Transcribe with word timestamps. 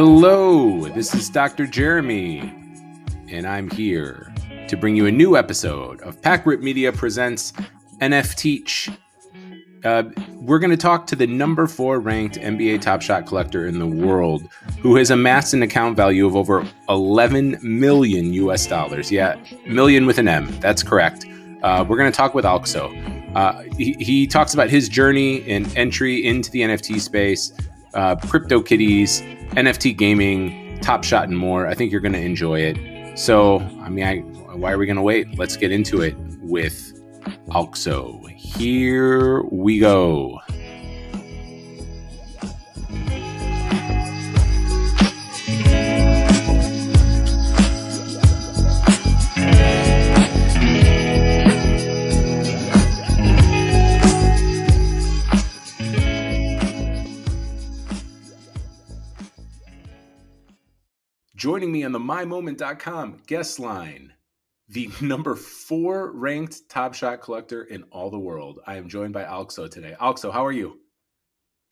Hello, 0.00 0.86
this 0.90 1.12
is 1.12 1.28
Dr. 1.28 1.66
Jeremy, 1.66 2.38
and 3.28 3.44
I'm 3.44 3.68
here 3.68 4.32
to 4.68 4.76
bring 4.76 4.94
you 4.94 5.06
a 5.06 5.10
new 5.10 5.36
episode 5.36 6.00
of 6.02 6.20
Packrip 6.20 6.60
Media 6.60 6.92
Presents 6.92 7.52
NF 8.00 8.36
Teach. 8.36 8.92
Uh, 9.82 10.04
we're 10.34 10.60
going 10.60 10.70
to 10.70 10.76
talk 10.76 11.08
to 11.08 11.16
the 11.16 11.26
number 11.26 11.66
four 11.66 11.98
ranked 11.98 12.36
NBA 12.36 12.80
Top 12.80 13.02
Shot 13.02 13.26
collector 13.26 13.66
in 13.66 13.80
the 13.80 13.88
world 13.88 14.48
who 14.78 14.94
has 14.94 15.10
amassed 15.10 15.52
an 15.52 15.64
account 15.64 15.96
value 15.96 16.28
of 16.28 16.36
over 16.36 16.64
11 16.88 17.58
million 17.60 18.32
US 18.34 18.68
dollars. 18.68 19.10
Yeah, 19.10 19.34
million 19.66 20.06
with 20.06 20.18
an 20.18 20.28
M. 20.28 20.46
That's 20.60 20.84
correct. 20.84 21.26
Uh, 21.64 21.84
we're 21.88 21.96
going 21.96 22.12
to 22.12 22.16
talk 22.16 22.34
with 22.34 22.44
Alxo. 22.44 23.34
Uh, 23.34 23.62
he, 23.76 23.96
he, 23.98 24.28
talks 24.28 24.54
about 24.54 24.70
his 24.70 24.88
journey 24.88 25.42
and 25.50 25.76
entry 25.76 26.24
into 26.24 26.52
the 26.52 26.60
NFT 26.60 27.00
space, 27.00 27.52
uh, 27.98 28.14
CryptoKitties, 28.14 29.50
NFT 29.54 29.96
gaming, 29.96 30.78
Top 30.80 31.02
Shot, 31.02 31.24
and 31.24 31.36
more. 31.36 31.66
I 31.66 31.74
think 31.74 31.90
you're 31.90 32.00
going 32.00 32.12
to 32.12 32.20
enjoy 32.20 32.60
it. 32.60 33.18
So, 33.18 33.58
I 33.80 33.88
mean, 33.88 34.04
I, 34.04 34.18
why 34.54 34.70
are 34.70 34.78
we 34.78 34.86
going 34.86 34.96
to 34.96 35.02
wait? 35.02 35.36
Let's 35.36 35.56
get 35.56 35.72
into 35.72 36.02
it 36.02 36.14
with 36.40 36.92
Alxo. 37.48 38.24
Here 38.30 39.42
we 39.50 39.80
go. 39.80 40.38
mymoment.com 62.08 63.18
guest 63.26 63.58
line, 63.58 64.14
the 64.68 64.90
number 65.02 65.34
four 65.34 66.12
ranked 66.12 66.68
Top 66.68 66.94
Shot 66.94 67.20
collector 67.20 67.64
in 67.64 67.82
all 67.84 68.10
the 68.10 68.18
world. 68.18 68.60
I 68.66 68.76
am 68.76 68.88
joined 68.88 69.12
by 69.12 69.24
Alxo 69.24 69.70
today. 69.70 69.94
Alxo, 70.00 70.32
how 70.32 70.44
are 70.46 70.52
you? 70.52 70.80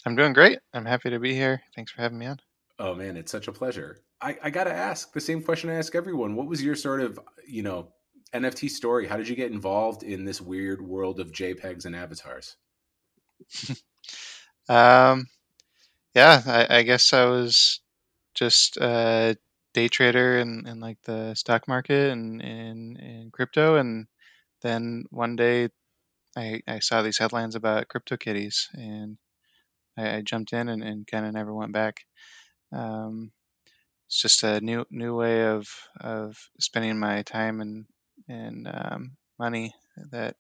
I'm 0.05 0.15
doing 0.15 0.35
great. 0.35 0.59
I'm 0.75 0.85
happy 0.85 1.11
to 1.11 1.19
be 1.19 1.35
here. 1.35 1.63
Thanks 1.75 1.91
for 1.91 2.03
having 2.03 2.19
me 2.19 2.27
on. 2.27 2.39
Oh 2.79 2.95
man, 2.95 3.17
it's 3.17 3.33
such 3.33 3.49
a 3.49 3.53
pleasure. 3.53 4.03
I, 4.21 4.37
I 4.43 4.51
got 4.51 4.65
to 4.65 4.73
ask 4.73 5.13
the 5.13 5.21
same 5.21 5.43
question 5.43 5.71
I 5.71 5.75
ask 5.75 5.95
everyone. 5.95 6.37
What 6.37 6.47
was 6.47 6.63
your 6.63 6.77
sort 6.77 7.01
of, 7.01 7.19
you 7.47 7.63
know, 7.63 7.89
NFT 8.33 8.71
story? 8.71 9.07
How 9.07 9.17
did 9.17 9.29
you 9.29 9.37
get 9.37 9.51
involved 9.51 10.03
in 10.03 10.25
this 10.25 10.41
weird 10.41 10.81
world 10.81 11.19
of 11.19 11.33
JPEGs 11.33 11.87
and 11.87 11.97
avatars? 11.97 12.57
um, 14.69 15.27
yeah, 16.15 16.43
I, 16.47 16.79
I, 16.79 16.83
guess 16.83 17.13
I 17.13 17.27
was 17.27 17.81
just 18.35 18.79
uh, 18.79 19.35
day 19.77 19.89
trader 19.89 20.39
in, 20.39 20.67
in 20.67 20.81
like 20.81 20.97
the 21.03 21.35
stock 21.35 21.69
market 21.69 22.11
and 22.11 22.41
in, 22.41 22.97
in 22.97 23.31
crypto. 23.31 23.77
And 23.77 24.07
then 24.63 25.05
one 25.11 25.37
day 25.37 25.69
I, 26.35 26.63
I 26.67 26.79
saw 26.79 27.03
these 27.03 27.19
headlines 27.19 27.57
about 27.57 27.89
CryptoKitties 27.89 28.69
and 28.73 29.19
I, 29.99 30.17
I 30.17 30.23
jumped 30.23 30.55
in 30.55 30.71
and, 30.71 30.83
and 30.83 31.07
kind 31.07 31.27
of 31.27 31.35
never 31.35 31.53
went 31.53 31.75
back. 31.75 32.01
Um, 32.73 33.33
it's 34.09 34.23
just 34.23 34.45
a 34.45 34.63
new 34.63 34.87
new 34.91 35.15
way 35.15 35.47
of 35.47 35.69
of 36.01 36.39
spending 36.59 36.99
my 36.99 37.23
time 37.23 37.61
and 37.61 37.85
and 38.29 38.67
um, 38.73 39.17
money 39.39 39.75
that 40.11 40.37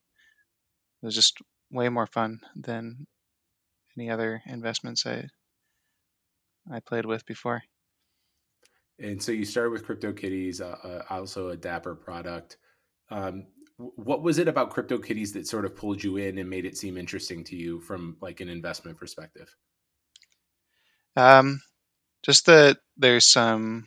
was 1.02 1.14
just 1.14 1.36
way 1.70 1.90
more 1.90 2.06
fun 2.06 2.40
than 2.54 3.06
any 3.98 4.08
other 4.08 4.40
investments 4.46 5.04
I 5.04 5.28
I 6.70 6.80
played 6.80 7.06
with 7.06 7.26
before. 7.26 7.62
And 8.98 9.22
so 9.22 9.32
you 9.32 9.44
started 9.44 9.70
with 9.70 9.86
CryptoKitties, 9.86 10.60
uh, 10.60 10.86
uh, 10.86 11.02
also 11.10 11.50
a 11.50 11.56
Dapper 11.56 11.94
product. 11.94 12.56
Um, 13.10 13.46
what 13.76 14.22
was 14.22 14.38
it 14.38 14.48
about 14.48 14.70
CryptoKitties 14.70 15.34
that 15.34 15.46
sort 15.46 15.66
of 15.66 15.76
pulled 15.76 16.02
you 16.02 16.16
in 16.16 16.38
and 16.38 16.48
made 16.48 16.64
it 16.64 16.78
seem 16.78 16.96
interesting 16.96 17.44
to 17.44 17.56
you 17.56 17.80
from 17.80 18.16
like 18.20 18.40
an 18.40 18.48
investment 18.48 18.96
perspective? 18.96 19.54
Um, 21.14 21.60
just 22.22 22.46
that 22.46 22.78
there's 22.96 23.26
some 23.26 23.86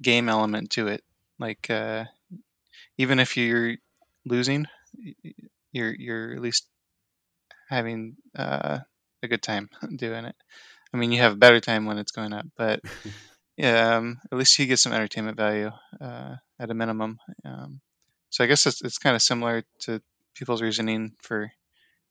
game 0.00 0.28
element 0.28 0.70
to 0.70 0.88
it. 0.88 1.02
Like 1.38 1.68
uh, 1.68 2.04
even 2.96 3.18
if 3.18 3.36
you're 3.36 3.76
losing, 4.24 4.66
you're 5.72 5.94
you're 5.94 6.32
at 6.32 6.40
least 6.40 6.66
having 7.68 8.16
uh, 8.36 8.78
a 9.22 9.28
good 9.28 9.42
time 9.42 9.68
doing 9.96 10.24
it. 10.24 10.36
I 10.92 10.96
mean, 10.96 11.12
you 11.12 11.20
have 11.20 11.34
a 11.34 11.36
better 11.36 11.60
time 11.60 11.84
when 11.84 11.98
it's 11.98 12.12
going 12.12 12.32
up, 12.32 12.46
but 12.56 12.80
yeah, 13.58 13.96
um, 13.96 14.20
at 14.30 14.38
least 14.38 14.56
you 14.58 14.66
get 14.66 14.78
some 14.78 14.92
entertainment 14.92 15.36
value 15.36 15.70
uh, 16.00 16.36
at 16.60 16.70
a 16.70 16.74
minimum. 16.74 17.18
Um, 17.44 17.80
so 18.30 18.44
I 18.44 18.46
guess 18.46 18.66
it's, 18.66 18.82
it's 18.82 18.98
kind 18.98 19.16
of 19.16 19.22
similar 19.22 19.64
to 19.80 20.00
people's 20.36 20.62
reasoning 20.62 21.14
for 21.20 21.50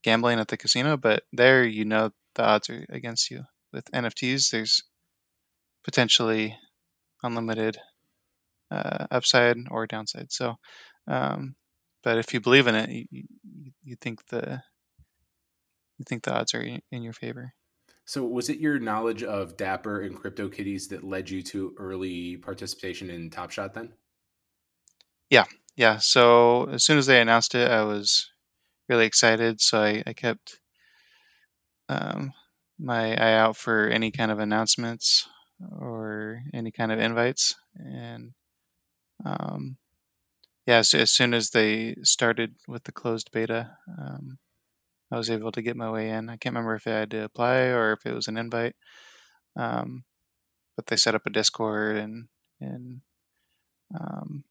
gambling 0.03 0.39
at 0.39 0.49
the 0.49 0.57
casino, 0.57 0.97
but 0.97 1.23
there 1.31 1.63
you 1.63 1.85
know 1.85 2.11
the 2.35 2.43
odds 2.43 2.69
are 2.69 2.85
against 2.89 3.31
you. 3.31 3.43
With 3.71 3.85
NFTs, 3.91 4.51
there's 4.51 4.83
potentially 5.85 6.57
unlimited 7.23 7.77
uh, 8.69 9.07
upside 9.09 9.57
or 9.71 9.87
downside. 9.87 10.31
So, 10.31 10.55
um, 11.07 11.55
but 12.03 12.17
if 12.17 12.33
you 12.33 12.41
believe 12.41 12.67
in 12.67 12.75
it, 12.75 12.89
you, 12.89 13.05
you, 13.09 13.71
you 13.83 13.95
think 14.01 14.19
the 14.27 14.61
you 15.97 16.05
think 16.07 16.23
the 16.23 16.33
odds 16.33 16.53
are 16.53 16.61
in 16.61 17.01
your 17.01 17.13
favor. 17.13 17.53
So, 18.07 18.23
was 18.23 18.47
it 18.47 18.59
your 18.59 18.79
knowledge 18.79 19.21
of 19.21 19.57
Dapper 19.57 19.99
and 19.99 20.15
CryptoKitties 20.15 20.87
that 20.89 21.03
led 21.03 21.29
you 21.29 21.43
to 21.43 21.75
early 21.77 22.37
participation 22.37 23.09
in 23.09 23.29
Top 23.29 23.51
Shot 23.51 23.73
then? 23.73 23.91
Yeah, 25.29 25.43
yeah. 25.75 25.97
So, 25.97 26.69
as 26.69 26.85
soon 26.85 26.97
as 26.99 27.05
they 27.05 27.19
announced 27.19 27.53
it, 27.53 27.69
I 27.69 27.83
was 27.83 28.31
really 28.87 29.05
excited. 29.05 29.59
So, 29.59 29.81
I, 29.83 30.03
I 30.07 30.13
kept 30.13 30.57
um, 31.89 32.31
my 32.79 33.13
eye 33.13 33.33
out 33.33 33.57
for 33.57 33.89
any 33.89 34.11
kind 34.11 34.31
of 34.31 34.39
announcements 34.39 35.27
or 35.77 36.43
any 36.53 36.71
kind 36.71 36.93
of 36.93 36.99
invites. 36.99 37.55
And 37.75 38.31
um, 39.25 39.75
yeah, 40.65 40.81
so 40.83 40.99
as 40.99 41.11
soon 41.11 41.33
as 41.33 41.49
they 41.49 41.95
started 42.03 42.55
with 42.69 42.85
the 42.85 42.93
closed 42.93 43.31
beta, 43.33 43.69
um, 43.99 44.37
I 45.11 45.17
was 45.17 45.29
able 45.29 45.51
to 45.53 45.61
get 45.61 45.77
my 45.77 45.89
way 45.89 46.09
in. 46.09 46.29
I 46.29 46.37
can't 46.37 46.53
remember 46.53 46.75
if 46.75 46.87
I 46.87 46.91
had 46.91 47.11
to 47.11 47.23
apply 47.23 47.67
or 47.67 47.93
if 47.93 48.05
it 48.05 48.13
was 48.13 48.27
an 48.27 48.37
invite. 48.37 48.75
Um, 49.55 50.03
but 50.75 50.87
they 50.87 50.95
set 50.95 51.15
up 51.15 51.25
a 51.25 51.29
Discord 51.29 51.97
and 51.97 52.27
and 52.59 53.01
um, 53.99 54.43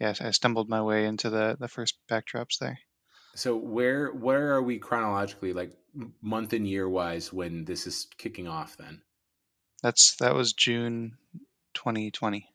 yes, 0.00 0.20
I 0.20 0.30
stumbled 0.30 0.68
my 0.68 0.82
way 0.82 1.06
into 1.06 1.30
the 1.30 1.56
the 1.58 1.68
first 1.68 1.98
backdrops 2.10 2.58
there. 2.60 2.78
So 3.34 3.56
where 3.56 4.08
where 4.08 4.54
are 4.54 4.62
we 4.62 4.78
chronologically, 4.78 5.52
like 5.52 5.72
month 6.20 6.52
and 6.52 6.66
year 6.66 6.88
wise, 6.88 7.32
when 7.32 7.64
this 7.64 7.86
is 7.86 8.08
kicking 8.18 8.48
off? 8.48 8.76
Then 8.76 9.02
that's 9.82 10.16
that 10.20 10.34
was 10.34 10.52
June 10.52 11.16
2020. 11.74 12.46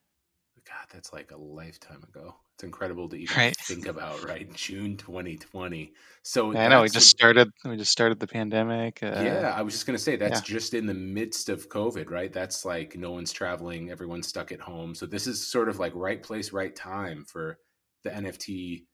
God, 0.66 0.88
that's 0.92 1.14
like 1.14 1.32
a 1.32 1.38
lifetime 1.38 2.04
ago. 2.04 2.36
It's 2.56 2.64
incredible 2.64 3.10
to 3.10 3.18
even 3.18 3.36
right. 3.36 3.58
think 3.58 3.86
about, 3.86 4.24
right? 4.24 4.52
June 4.54 4.96
2020. 4.96 5.92
So 6.24 6.56
I 6.56 6.70
know 6.70 6.84
we 6.84 6.90
just 6.90 7.10
started. 7.10 7.52
We 7.66 7.76
just 7.76 7.92
started 7.92 8.18
the 8.18 8.28
pandemic. 8.28 9.04
Uh, 9.04 9.08
yeah, 9.08 9.54
I 9.54 9.62
was 9.62 9.74
just 9.74 9.86
gonna 9.86 10.00
say 10.00 10.16
that's 10.16 10.40
yeah. 10.40 10.56
just 10.56 10.74
in 10.74 10.86
the 10.86 10.94
midst 10.94 11.50
of 11.50 11.68
COVID, 11.68 12.10
right? 12.10 12.32
That's 12.32 12.64
like 12.64 12.96
no 12.96 13.12
one's 13.12 13.34
traveling, 13.34 13.92
everyone's 13.92 14.28
stuck 14.28 14.54
at 14.54 14.62
home. 14.62 14.96
So 14.96 15.06
this 15.06 15.28
is 15.28 15.46
sort 15.46 15.68
of 15.68 15.80
like 15.80 15.92
right 15.96 16.24
place, 16.24 16.54
right 16.54 16.74
time 16.74 17.26
for 17.26 17.60
the 18.06 18.12
NFT, 18.12 18.86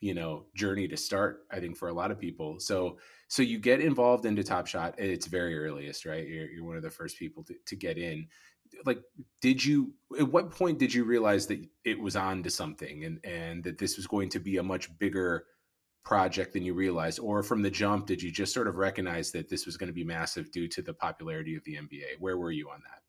you 0.00 0.12
know, 0.12 0.44
journey 0.54 0.86
to 0.88 0.96
start. 0.98 1.46
I 1.50 1.60
think 1.60 1.78
for 1.78 1.88
a 1.88 1.94
lot 1.94 2.10
of 2.10 2.18
people. 2.18 2.60
So 2.60 2.98
so 3.28 3.42
you 3.42 3.58
get 3.58 3.80
involved 3.80 4.26
into 4.26 4.44
Top 4.44 4.66
Shot 4.66 5.00
its 5.00 5.26
very 5.26 5.58
earliest, 5.58 6.04
right? 6.04 6.28
You're, 6.28 6.50
you're 6.50 6.64
one 6.64 6.76
of 6.76 6.82
the 6.82 6.90
first 6.90 7.18
people 7.18 7.42
to, 7.44 7.54
to 7.64 7.74
get 7.74 7.96
in 7.96 8.26
like 8.84 9.02
did 9.40 9.64
you 9.64 9.92
at 10.18 10.30
what 10.30 10.50
point 10.50 10.78
did 10.78 10.92
you 10.92 11.04
realize 11.04 11.46
that 11.46 11.64
it 11.84 11.98
was 11.98 12.16
on 12.16 12.42
to 12.42 12.50
something 12.50 13.04
and 13.04 13.20
and 13.24 13.64
that 13.64 13.78
this 13.78 13.96
was 13.96 14.06
going 14.06 14.28
to 14.30 14.38
be 14.38 14.56
a 14.56 14.62
much 14.62 14.96
bigger 14.98 15.44
project 16.04 16.54
than 16.54 16.64
you 16.64 16.74
realized? 16.74 17.18
Or 17.18 17.42
from 17.42 17.62
the 17.62 17.70
jump 17.70 18.06
did 18.06 18.22
you 18.22 18.30
just 18.30 18.54
sort 18.54 18.68
of 18.68 18.76
recognize 18.76 19.32
that 19.32 19.48
this 19.48 19.66
was 19.66 19.76
going 19.76 19.88
to 19.88 19.94
be 19.94 20.04
massive 20.04 20.50
due 20.50 20.68
to 20.68 20.82
the 20.82 20.94
popularity 20.94 21.56
of 21.56 21.64
the 21.64 21.74
nba 21.76 22.18
where 22.18 22.36
were 22.36 22.50
you 22.50 22.70
on 22.70 22.80
that? 22.80 23.02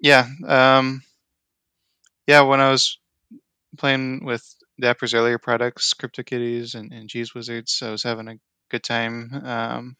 Yeah 0.00 0.26
um 0.46 1.02
yeah 2.26 2.42
when 2.42 2.60
i 2.60 2.70
was 2.70 2.98
playing 3.78 4.24
with 4.24 4.42
dapper's 4.80 5.14
earlier 5.14 5.38
products 5.38 5.94
cryptokitties 5.94 6.74
and, 6.74 6.92
and 6.92 7.08
CheezeWizards 7.08 7.82
i 7.82 7.90
was 7.90 8.02
having 8.02 8.28
a 8.28 8.38
good 8.70 8.82
time 8.82 9.30
um 9.44 9.96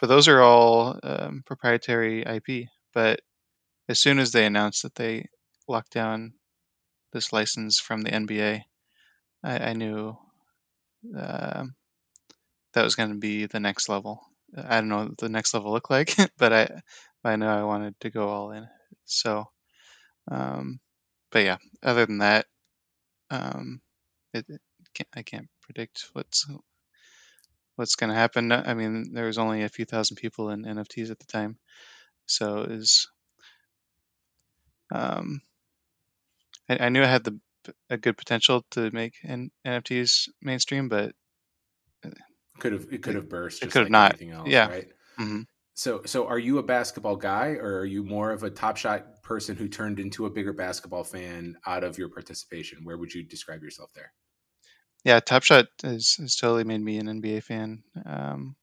but 0.00 0.08
those 0.08 0.28
are 0.28 0.42
all 0.42 0.98
um, 1.02 1.42
proprietary 1.46 2.22
ip 2.22 2.68
but 2.92 3.20
as 3.88 4.00
soon 4.00 4.18
as 4.18 4.32
they 4.32 4.46
announced 4.46 4.82
that 4.82 4.94
they 4.94 5.26
locked 5.68 5.92
down 5.92 6.34
this 7.12 7.32
license 7.32 7.78
from 7.78 8.02
the 8.02 8.10
NBA, 8.10 8.64
I, 9.44 9.58
I 9.58 9.72
knew 9.72 10.16
uh, 11.16 11.64
that 12.74 12.84
was 12.84 12.94
going 12.94 13.10
to 13.10 13.18
be 13.18 13.46
the 13.46 13.60
next 13.60 13.88
level. 13.88 14.20
I 14.56 14.80
don't 14.80 14.88
know 14.88 15.04
what 15.04 15.18
the 15.18 15.28
next 15.28 15.54
level 15.54 15.72
looked 15.72 15.90
like, 15.90 16.14
but 16.38 16.52
I 16.52 16.68
I 17.24 17.36
know 17.36 17.48
I 17.48 17.64
wanted 17.64 17.98
to 18.00 18.10
go 18.10 18.28
all 18.28 18.52
in. 18.52 18.66
So, 19.04 19.46
um, 20.30 20.80
but 21.30 21.44
yeah, 21.44 21.58
other 21.82 22.06
than 22.06 22.18
that, 22.18 22.46
um, 23.30 23.80
it, 24.34 24.44
it 24.48 24.60
can't, 24.94 25.08
I 25.14 25.22
can't 25.22 25.48
predict 25.62 26.08
what's 26.12 26.46
what's 27.76 27.96
going 27.96 28.10
to 28.10 28.16
happen. 28.16 28.52
I 28.52 28.74
mean, 28.74 29.12
there 29.14 29.26
was 29.26 29.38
only 29.38 29.62
a 29.62 29.68
few 29.68 29.84
thousand 29.84 30.16
people 30.16 30.50
in 30.50 30.64
NFTs 30.64 31.10
at 31.10 31.18
the 31.18 31.26
time, 31.26 31.58
so 32.26 32.62
is 32.62 33.08
um, 34.92 35.40
I, 36.68 36.86
I, 36.86 36.88
knew 36.88 37.02
I 37.02 37.06
had 37.06 37.24
the 37.24 37.38
a 37.90 37.96
good 37.96 38.16
potential 38.16 38.64
to 38.72 38.90
make 38.92 39.14
N- 39.24 39.50
NFTs 39.66 40.28
mainstream, 40.40 40.88
but 40.88 41.14
uh, 42.04 42.10
could 42.58 42.72
have 42.72 42.86
it 42.90 43.02
could 43.02 43.14
have 43.14 43.28
burst. 43.28 43.62
It 43.62 43.70
could 43.70 43.82
have 43.82 43.90
like 43.90 44.20
not. 44.20 44.22
Else, 44.22 44.48
yeah. 44.48 44.68
Right. 44.68 44.88
Mm-hmm. 45.18 45.42
So, 45.74 46.02
so 46.04 46.26
are 46.26 46.38
you 46.38 46.58
a 46.58 46.62
basketball 46.62 47.16
guy, 47.16 47.52
or 47.52 47.78
are 47.78 47.86
you 47.86 48.04
more 48.04 48.30
of 48.30 48.42
a 48.42 48.50
Top 48.50 48.76
Shot 48.76 49.22
person 49.22 49.56
who 49.56 49.68
turned 49.68 49.98
into 49.98 50.26
a 50.26 50.30
bigger 50.30 50.52
basketball 50.52 51.04
fan 51.04 51.56
out 51.66 51.82
of 51.82 51.96
your 51.96 52.08
participation? 52.10 52.84
Where 52.84 52.98
would 52.98 53.14
you 53.14 53.22
describe 53.22 53.62
yourself 53.62 53.90
there? 53.94 54.12
Yeah, 55.04 55.20
Top 55.20 55.42
Shot 55.42 55.66
has, 55.82 56.16
has 56.18 56.36
totally 56.36 56.64
made 56.64 56.82
me 56.82 56.98
an 56.98 57.06
NBA 57.06 57.42
fan. 57.44 57.82
Um, 58.04 58.54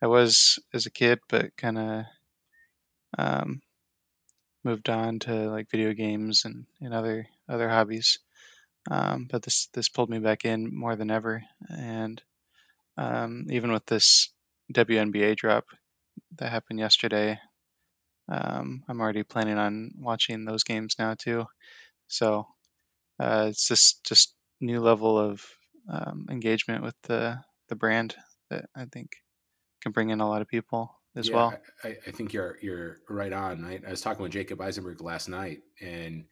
I 0.00 0.06
was 0.06 0.60
as 0.72 0.86
a 0.86 0.92
kid, 0.92 1.18
but 1.28 1.56
kind 1.56 1.78
of 1.78 2.04
um, 3.18 3.60
moved 4.68 4.90
on 4.90 5.18
to 5.18 5.50
like 5.50 5.70
video 5.70 5.94
games 5.94 6.44
and, 6.44 6.66
and 6.82 6.92
other 6.92 7.26
other 7.48 7.70
hobbies. 7.70 8.18
Um, 8.90 9.26
but 9.30 9.42
this 9.42 9.68
this 9.72 9.88
pulled 9.88 10.10
me 10.10 10.18
back 10.18 10.44
in 10.44 10.76
more 10.76 10.94
than 10.94 11.10
ever, 11.10 11.42
and 11.70 12.22
um, 12.98 13.46
even 13.50 13.72
with 13.72 13.86
this 13.86 14.30
WNBA 14.74 15.36
drop 15.36 15.64
that 16.36 16.50
happened 16.50 16.78
yesterday, 16.78 17.38
um, 18.28 18.84
I'm 18.88 19.00
already 19.00 19.22
planning 19.22 19.56
on 19.56 19.92
watching 19.98 20.44
those 20.44 20.64
games 20.64 20.96
now 20.98 21.14
too. 21.14 21.46
So 22.08 22.46
uh, 23.18 23.46
it's 23.48 23.66
just 23.66 24.04
just 24.04 24.34
new 24.60 24.80
level 24.80 25.18
of 25.18 25.42
um, 25.90 26.26
engagement 26.30 26.82
with 26.82 26.96
the 27.04 27.40
the 27.68 27.76
brand 27.76 28.14
that 28.50 28.66
I 28.76 28.84
think 28.84 29.12
can 29.82 29.92
bring 29.92 30.10
in 30.10 30.20
a 30.20 30.28
lot 30.28 30.42
of 30.42 30.48
people 30.48 30.97
as 31.18 31.28
yeah, 31.28 31.34
well. 31.34 31.54
I, 31.84 31.96
I, 32.06 32.10
think 32.10 32.32
you're 32.32 32.56
you're 32.62 32.98
right 33.08 33.32
on. 33.32 33.64
I, 33.64 33.80
I 33.86 33.90
was 33.90 34.00
talking 34.00 34.22
with 34.22 34.32
Jacob 34.32 34.60
Eisenberg 34.60 35.02
last 35.02 35.28
night, 35.28 35.60
and 35.80 36.24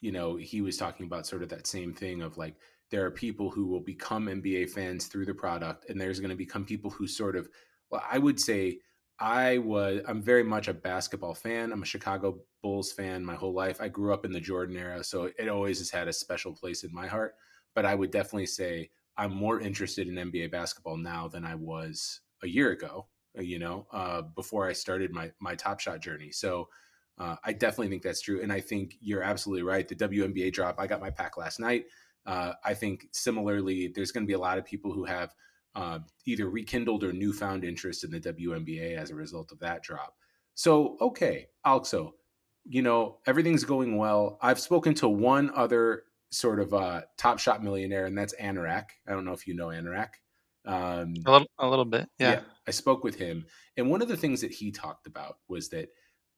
you 0.00 0.12
know 0.12 0.36
he 0.36 0.60
was 0.60 0.76
talking 0.76 1.06
about 1.06 1.26
sort 1.26 1.42
of 1.42 1.48
that 1.48 1.66
same 1.66 1.94
thing 1.94 2.22
of 2.22 2.36
like 2.36 2.54
there 2.90 3.04
are 3.04 3.10
people 3.10 3.50
who 3.50 3.66
will 3.66 3.80
become 3.80 4.26
NBA 4.26 4.70
fans 4.70 5.06
through 5.06 5.26
the 5.26 5.34
product, 5.34 5.88
and 5.88 6.00
there's 6.00 6.20
going 6.20 6.30
to 6.30 6.36
become 6.36 6.64
people 6.64 6.90
who 6.90 7.08
sort 7.08 7.36
of, 7.36 7.48
well, 7.90 8.02
I 8.08 8.18
would 8.18 8.38
say 8.38 8.78
I 9.18 9.58
was 9.58 10.02
I'm 10.06 10.22
very 10.22 10.44
much 10.44 10.68
a 10.68 10.74
basketball 10.74 11.34
fan. 11.34 11.72
I'm 11.72 11.82
a 11.82 11.86
Chicago 11.86 12.40
Bulls 12.62 12.92
fan 12.92 13.24
my 13.24 13.34
whole 13.34 13.54
life. 13.54 13.80
I 13.80 13.88
grew 13.88 14.12
up 14.12 14.24
in 14.24 14.32
the 14.32 14.40
Jordan 14.40 14.76
era, 14.76 15.02
so 15.02 15.30
it 15.38 15.48
always 15.48 15.78
has 15.78 15.90
had 15.90 16.08
a 16.08 16.12
special 16.12 16.52
place 16.52 16.84
in 16.84 16.92
my 16.92 17.06
heart. 17.06 17.34
But 17.74 17.86
I 17.86 17.94
would 17.94 18.10
definitely 18.10 18.46
say 18.46 18.90
I'm 19.16 19.34
more 19.34 19.60
interested 19.60 20.06
in 20.06 20.14
NBA 20.14 20.50
basketball 20.50 20.96
now 20.96 21.28
than 21.28 21.44
I 21.44 21.54
was 21.54 22.20
a 22.42 22.48
year 22.48 22.72
ago. 22.72 23.06
Uh, 23.36 23.42
you 23.42 23.58
know, 23.58 23.86
uh, 23.92 24.22
before 24.22 24.68
I 24.68 24.72
started 24.72 25.12
my 25.12 25.30
my 25.40 25.54
Top 25.54 25.80
Shot 25.80 26.00
journey. 26.00 26.30
So 26.30 26.68
uh, 27.18 27.36
I 27.44 27.52
definitely 27.52 27.88
think 27.88 28.02
that's 28.02 28.20
true, 28.20 28.42
and 28.42 28.52
I 28.52 28.60
think 28.60 28.96
you're 29.00 29.22
absolutely 29.22 29.62
right. 29.62 29.86
The 29.86 29.94
WNBA 29.94 30.52
drop, 30.52 30.78
I 30.78 30.86
got 30.86 31.00
my 31.00 31.10
pack 31.10 31.36
last 31.36 31.60
night. 31.60 31.86
Uh, 32.26 32.52
I 32.64 32.74
think 32.74 33.06
similarly, 33.12 33.92
there's 33.94 34.10
going 34.10 34.24
to 34.24 34.28
be 34.28 34.34
a 34.34 34.38
lot 34.38 34.58
of 34.58 34.64
people 34.64 34.92
who 34.92 35.04
have 35.04 35.34
uh, 35.74 35.98
either 36.26 36.48
rekindled 36.48 37.04
or 37.04 37.12
newfound 37.12 37.64
interest 37.64 38.04
in 38.04 38.10
the 38.10 38.20
WNBA 38.20 38.96
as 38.96 39.10
a 39.10 39.14
result 39.14 39.52
of 39.52 39.58
that 39.60 39.82
drop. 39.82 40.14
So 40.54 40.96
okay, 41.00 41.48
also, 41.64 42.14
you 42.64 42.82
know, 42.82 43.18
everything's 43.26 43.64
going 43.64 43.96
well. 43.96 44.38
I've 44.40 44.60
spoken 44.60 44.94
to 44.94 45.08
one 45.08 45.50
other 45.54 46.04
sort 46.30 46.60
of 46.60 46.74
uh, 46.74 47.02
top 47.16 47.38
shot 47.38 47.62
millionaire, 47.62 48.06
and 48.06 48.16
that's 48.16 48.34
Anorak. 48.36 48.86
I 49.06 49.12
don't 49.12 49.24
know 49.24 49.32
if 49.32 49.46
you 49.46 49.54
know 49.54 49.68
Anorak. 49.68 50.10
Um, 50.66 51.14
a 51.26 51.30
little, 51.30 51.48
a 51.58 51.68
little 51.68 51.84
bit, 51.84 52.08
yeah. 52.18 52.30
yeah. 52.32 52.40
I 52.66 52.70
spoke 52.70 53.04
with 53.04 53.16
him, 53.16 53.46
and 53.76 53.90
one 53.90 54.02
of 54.02 54.08
the 54.08 54.16
things 54.16 54.40
that 54.40 54.52
he 54.52 54.70
talked 54.70 55.06
about 55.06 55.38
was 55.48 55.68
that 55.70 55.88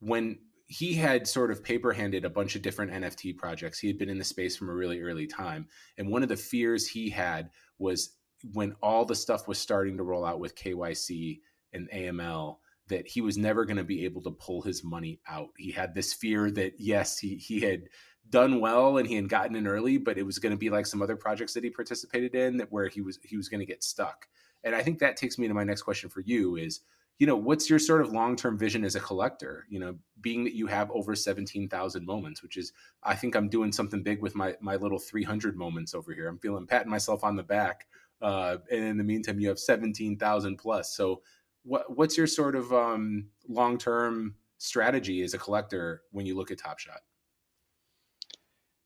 when 0.00 0.38
he 0.68 0.94
had 0.94 1.28
sort 1.28 1.52
of 1.52 1.62
paper 1.62 1.92
handed 1.92 2.24
a 2.24 2.30
bunch 2.30 2.56
of 2.56 2.62
different 2.62 2.92
NFT 2.92 3.36
projects, 3.36 3.78
he 3.78 3.86
had 3.86 3.98
been 3.98 4.08
in 4.08 4.18
the 4.18 4.24
space 4.24 4.56
from 4.56 4.68
a 4.68 4.74
really 4.74 5.00
early 5.00 5.26
time, 5.26 5.68
and 5.96 6.08
one 6.10 6.22
of 6.22 6.28
the 6.28 6.36
fears 6.36 6.86
he 6.86 7.10
had 7.10 7.50
was 7.78 8.16
when 8.52 8.74
all 8.82 9.04
the 9.04 9.14
stuff 9.14 9.48
was 9.48 9.58
starting 9.58 9.96
to 9.96 10.02
roll 10.02 10.24
out 10.24 10.40
with 10.40 10.56
KYC 10.56 11.40
and 11.72 11.90
AML 11.90 12.58
that 12.88 13.06
he 13.06 13.20
was 13.20 13.36
never 13.36 13.64
going 13.64 13.76
to 13.76 13.84
be 13.84 14.04
able 14.04 14.22
to 14.22 14.30
pull 14.30 14.62
his 14.62 14.84
money 14.84 15.20
out. 15.28 15.48
He 15.56 15.72
had 15.72 15.94
this 15.94 16.12
fear 16.12 16.50
that 16.52 16.74
yes, 16.78 17.18
he 17.18 17.36
he 17.36 17.60
had 17.60 17.88
done 18.28 18.60
well 18.60 18.98
and 18.98 19.08
he 19.08 19.14
had 19.14 19.28
gotten 19.28 19.56
in 19.56 19.66
early, 19.66 19.98
but 19.98 20.18
it 20.18 20.26
was 20.26 20.38
going 20.38 20.52
to 20.52 20.58
be 20.58 20.70
like 20.70 20.86
some 20.86 21.02
other 21.02 21.16
projects 21.16 21.54
that 21.54 21.64
he 21.64 21.70
participated 21.70 22.34
in 22.34 22.56
that 22.58 22.72
where 22.72 22.88
he 22.88 23.00
was 23.00 23.18
he 23.22 23.36
was 23.36 23.48
going 23.48 23.60
to 23.60 23.66
get 23.66 23.82
stuck. 23.82 24.26
And 24.64 24.74
I 24.74 24.82
think 24.82 24.98
that 24.98 25.16
takes 25.16 25.38
me 25.38 25.48
to 25.48 25.54
my 25.54 25.64
next 25.64 25.82
question 25.82 26.10
for 26.10 26.20
you 26.20 26.56
is, 26.56 26.80
you 27.18 27.26
know, 27.26 27.36
what's 27.36 27.70
your 27.70 27.78
sort 27.78 28.02
of 28.02 28.12
long-term 28.12 28.58
vision 28.58 28.84
as 28.84 28.94
a 28.94 29.00
collector? 29.00 29.64
You 29.70 29.80
know, 29.80 29.96
being 30.20 30.44
that 30.44 30.54
you 30.54 30.66
have 30.66 30.90
over 30.90 31.14
17,000 31.14 32.04
moments, 32.04 32.42
which 32.42 32.56
is 32.56 32.72
I 33.02 33.14
think 33.14 33.34
I'm 33.34 33.48
doing 33.48 33.72
something 33.72 34.02
big 34.02 34.20
with 34.20 34.34
my 34.34 34.54
my 34.60 34.76
little 34.76 34.98
300 34.98 35.56
moments 35.56 35.94
over 35.94 36.12
here. 36.12 36.28
I'm 36.28 36.38
feeling 36.38 36.66
patting 36.66 36.90
myself 36.90 37.24
on 37.24 37.36
the 37.36 37.42
back. 37.42 37.86
Uh, 38.20 38.56
and 38.70 38.84
in 38.84 38.96
the 38.98 39.04
meantime, 39.04 39.38
you 39.38 39.48
have 39.48 39.58
17,000 39.58 40.56
plus. 40.56 40.94
So 40.96 41.22
what 41.64 41.96
what's 41.96 42.16
your 42.16 42.26
sort 42.26 42.54
of 42.54 42.72
um, 42.72 43.28
long-term 43.48 44.34
strategy 44.58 45.22
as 45.22 45.34
a 45.34 45.38
collector 45.38 46.02
when 46.12 46.26
you 46.26 46.36
look 46.36 46.50
at 46.50 46.58
Top 46.58 46.78
Shot? 46.78 47.00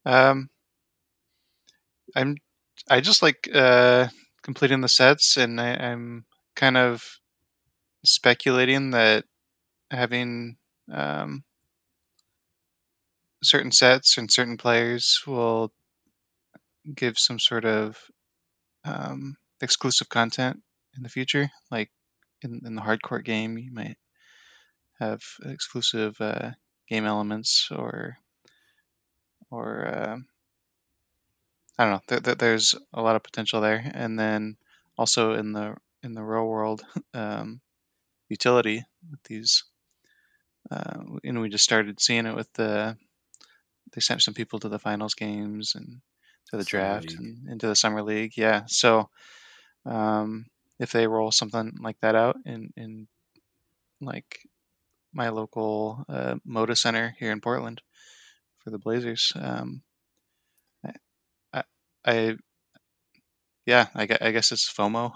Um, 0.05 0.49
I'm 2.15 2.37
I 2.89 3.01
just 3.01 3.23
like 3.23 3.49
uh, 3.53 4.09
completing 4.51 4.81
the 4.81 4.89
sets, 4.89 5.37
and 5.37 5.61
I, 5.61 5.75
I'm 5.75 6.25
kind 6.57 6.77
of 6.77 7.05
speculating 8.05 8.91
that 8.91 9.25
having 9.93 10.57
um, 10.93 11.45
certain 13.45 13.71
sets 13.71 14.19
and 14.19 14.29
certain 14.29 14.57
players 14.57 15.23
will 15.25 15.73
give 16.97 17.17
some 17.17 17.39
sort 17.39 17.65
of 17.65 17.97
um, 18.85 19.37
exclusive 19.61 20.09
content 20.09 20.61
in 20.97 21.05
the 21.05 21.09
future. 21.09 21.49
Like 21.71 21.93
in, 22.43 22.61
in 22.67 22.75
the 22.75 22.83
hardcourt 22.83 23.25
game, 23.25 23.57
you 23.57 23.73
might 23.73 23.99
have 24.99 25.23
exclusive 25.45 26.21
uh, 26.21 26.51
game 26.89 27.07
elements 27.07 27.69
or 27.71 28.17
or 29.49 29.87
uh, 29.87 30.17
I 31.81 31.85
don't 31.85 31.93
know. 31.93 32.03
Th- 32.09 32.23
th- 32.23 32.37
there's 32.37 32.75
a 32.93 33.01
lot 33.01 33.17
of 33.17 33.23
potential 33.23 33.63
there, 33.63 33.91
and 33.95 34.19
then 34.19 34.59
also 34.99 35.33
in 35.33 35.53
the 35.53 35.77
in 36.03 36.13
the 36.13 36.23
real 36.23 36.47
world 36.47 36.85
um, 37.15 37.63
utility 38.29 38.85
with 39.11 39.23
these. 39.23 39.65
Uh, 40.71 41.01
and 41.25 41.41
we 41.41 41.49
just 41.49 41.65
started 41.65 41.99
seeing 41.99 42.27
it 42.27 42.37
with 42.37 42.53
the. 42.53 42.99
They 43.95 44.03
sent 44.03 44.21
some 44.21 44.35
people 44.35 44.59
to 44.59 44.69
the 44.69 44.79
finals 44.79 45.15
games 45.15 45.75
and 45.75 46.03
to 46.51 46.59
the 46.59 46.65
summer 46.65 46.83
draft 46.83 47.09
league. 47.13 47.19
and 47.19 47.49
into 47.49 47.67
the 47.67 47.75
summer 47.75 48.03
league. 48.03 48.37
Yeah, 48.37 48.65
so 48.67 49.09
um, 49.87 50.51
if 50.79 50.93
they 50.93 51.07
roll 51.07 51.33
something 51.33 51.79
like 51.81 51.99
that 52.01 52.15
out 52.15 52.37
in 52.45 52.75
in 52.77 53.09
like 54.03 54.41
my 55.15 55.31
local 55.31 56.05
uh, 56.11 56.35
Moda 56.47 56.77
Center 56.77 57.17
here 57.19 57.33
in 57.33 57.41
Portland, 57.41 57.81
for 58.59 58.69
the 58.69 58.79
Blazers. 58.79 59.33
Um, 59.35 59.81
I, 62.05 62.37
yeah, 63.67 63.87
I, 63.95 64.03
I, 64.21 64.31
guess 64.31 64.53
it's 64.53 64.73
FOMO. 64.73 65.13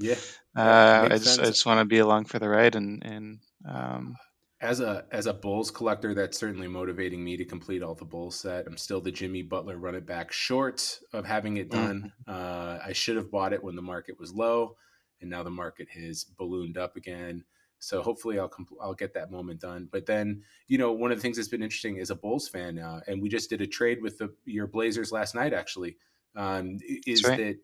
yeah, 0.00 0.14
uh, 0.56 1.08
I 1.10 1.18
just 1.18 1.40
I 1.40 1.44
just 1.44 1.66
want 1.66 1.80
to 1.80 1.84
be 1.84 1.98
along 1.98 2.24
for 2.24 2.38
the 2.38 2.48
ride 2.48 2.74
and 2.74 3.04
and 3.04 3.38
um, 3.68 4.16
as 4.62 4.80
a 4.80 5.04
as 5.10 5.26
a 5.26 5.34
Bulls 5.34 5.70
collector, 5.70 6.14
that's 6.14 6.38
certainly 6.38 6.68
motivating 6.68 7.22
me 7.22 7.36
to 7.36 7.44
complete 7.44 7.82
all 7.82 7.94
the 7.94 8.04
Bulls 8.04 8.38
set. 8.38 8.66
I'm 8.66 8.76
still 8.76 9.00
the 9.00 9.10
Jimmy 9.10 9.42
Butler 9.42 9.76
run 9.76 9.96
it 9.96 10.06
back 10.06 10.32
short 10.32 11.00
of 11.12 11.26
having 11.26 11.56
it 11.56 11.68
done. 11.68 12.12
Mm-hmm. 12.28 12.32
Uh, 12.32 12.78
I 12.84 12.92
should 12.92 13.16
have 13.16 13.30
bought 13.30 13.52
it 13.52 13.62
when 13.62 13.74
the 13.74 13.82
market 13.82 14.18
was 14.20 14.32
low, 14.32 14.76
and 15.20 15.28
now 15.28 15.42
the 15.42 15.50
market 15.50 15.88
has 15.90 16.24
ballooned 16.24 16.78
up 16.78 16.96
again. 16.96 17.44
So 17.80 18.02
hopefully 18.02 18.38
I'll 18.38 18.48
compl- 18.48 18.78
I'll 18.80 18.94
get 18.94 19.14
that 19.14 19.32
moment 19.32 19.60
done. 19.60 19.88
But 19.90 20.06
then 20.06 20.44
you 20.68 20.78
know 20.78 20.92
one 20.92 21.10
of 21.10 21.18
the 21.18 21.22
things 21.22 21.36
that's 21.36 21.48
been 21.48 21.64
interesting 21.64 21.96
is 21.96 22.10
a 22.10 22.14
Bulls 22.14 22.46
fan, 22.48 22.78
uh, 22.78 23.00
and 23.08 23.20
we 23.20 23.28
just 23.28 23.50
did 23.50 23.60
a 23.60 23.66
trade 23.66 24.00
with 24.00 24.18
the 24.18 24.32
your 24.44 24.68
Blazers 24.68 25.10
last 25.10 25.34
night. 25.34 25.52
Actually, 25.52 25.96
um, 26.36 26.78
is 27.06 27.24
right. 27.24 27.38
that 27.38 27.56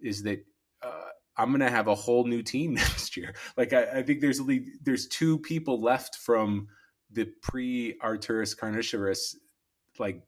is 0.00 0.22
that 0.22 0.44
uh, 0.82 1.08
I'm 1.36 1.50
gonna 1.50 1.70
have 1.70 1.88
a 1.88 1.94
whole 1.94 2.24
new 2.24 2.42
team 2.42 2.74
next 2.74 3.16
year. 3.16 3.34
Like 3.56 3.72
I, 3.72 3.84
I 3.98 4.02
think 4.02 4.20
there's 4.20 4.40
only 4.40 4.66
there's 4.82 5.06
two 5.06 5.38
people 5.38 5.80
left 5.80 6.16
from 6.16 6.68
the 7.10 7.26
pre 7.42 7.98
Arturas 8.02 8.56
Karnisovas 8.56 9.36
like 9.98 10.22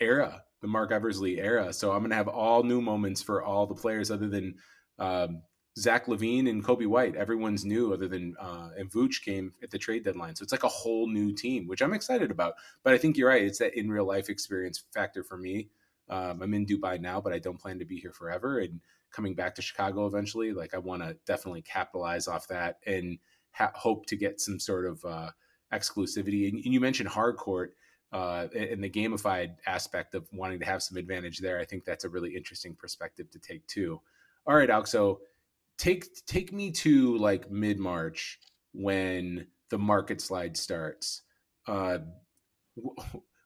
era, 0.00 0.42
the 0.60 0.68
Marc 0.68 0.92
Eversley 0.92 1.40
era. 1.40 1.72
So 1.72 1.92
I'm 1.92 2.02
gonna 2.02 2.14
have 2.14 2.28
all 2.28 2.62
new 2.62 2.80
moments 2.80 3.22
for 3.22 3.42
all 3.42 3.66
the 3.66 3.74
players 3.74 4.10
other 4.10 4.28
than 4.28 4.54
um, 4.98 5.42
Zach 5.78 6.06
LaVine 6.06 6.48
and 6.48 6.64
Coby 6.64 6.86
White. 6.86 7.16
Everyone's 7.16 7.64
new 7.64 7.92
other 7.92 8.08
than 8.08 8.34
uh, 8.40 8.70
and 8.76 8.90
Vooch 8.90 9.22
came 9.22 9.52
at 9.62 9.70
the 9.70 9.78
trade 9.78 10.04
deadline, 10.04 10.34
so 10.34 10.42
it's 10.42 10.52
like 10.52 10.64
a 10.64 10.68
whole 10.68 11.06
new 11.06 11.32
team, 11.32 11.66
which 11.66 11.80
I'm 11.80 11.94
excited 11.94 12.30
about. 12.30 12.54
But 12.82 12.94
I 12.94 12.98
think 12.98 13.16
you're 13.16 13.28
right; 13.28 13.42
it's 13.42 13.58
that 13.58 13.78
in 13.78 13.90
real 13.90 14.06
life 14.06 14.28
experience 14.28 14.82
factor 14.92 15.22
for 15.22 15.36
me. 15.36 15.70
Um, 16.10 16.42
I'm 16.42 16.54
in 16.54 16.66
Dubai 16.66 17.00
now, 17.00 17.20
but 17.20 17.32
I 17.32 17.38
don't 17.38 17.58
plan 17.58 17.78
to 17.78 17.84
be 17.84 17.96
here 17.96 18.12
forever. 18.12 18.58
And 18.58 18.80
coming 19.12 19.34
back 19.34 19.54
to 19.54 19.62
Chicago 19.62 20.06
eventually, 20.06 20.52
like 20.52 20.74
I 20.74 20.78
want 20.78 21.02
to 21.02 21.16
definitely 21.24 21.62
capitalize 21.62 22.28
off 22.28 22.48
that 22.48 22.78
and 22.84 23.18
ha- 23.52 23.72
hope 23.74 24.06
to 24.06 24.16
get 24.16 24.40
some 24.40 24.58
sort 24.58 24.86
of 24.86 25.04
uh, 25.04 25.30
exclusivity. 25.72 26.48
And, 26.48 26.62
and, 26.64 26.74
you 26.74 26.80
mentioned 26.80 27.10
hardcourt 27.10 27.68
uh, 28.12 28.48
and 28.54 28.82
the 28.82 28.90
gamified 28.90 29.56
aspect 29.66 30.14
of 30.14 30.26
wanting 30.32 30.58
to 30.60 30.66
have 30.66 30.82
some 30.82 30.96
advantage 30.98 31.38
there. 31.38 31.60
I 31.60 31.64
think 31.64 31.84
that's 31.84 32.04
a 32.04 32.08
really 32.08 32.34
interesting 32.34 32.74
perspective 32.74 33.30
to 33.30 33.38
take 33.38 33.66
too. 33.66 34.00
All 34.46 34.56
right, 34.56 34.70
Alex. 34.70 34.90
So 34.90 35.20
take 35.78 36.06
take 36.26 36.52
me 36.52 36.72
to 36.72 37.16
like 37.18 37.50
mid 37.50 37.78
March 37.78 38.38
when 38.72 39.46
the 39.70 39.78
market 39.78 40.20
slide 40.20 40.56
starts. 40.56 41.22
Uh, 41.66 41.98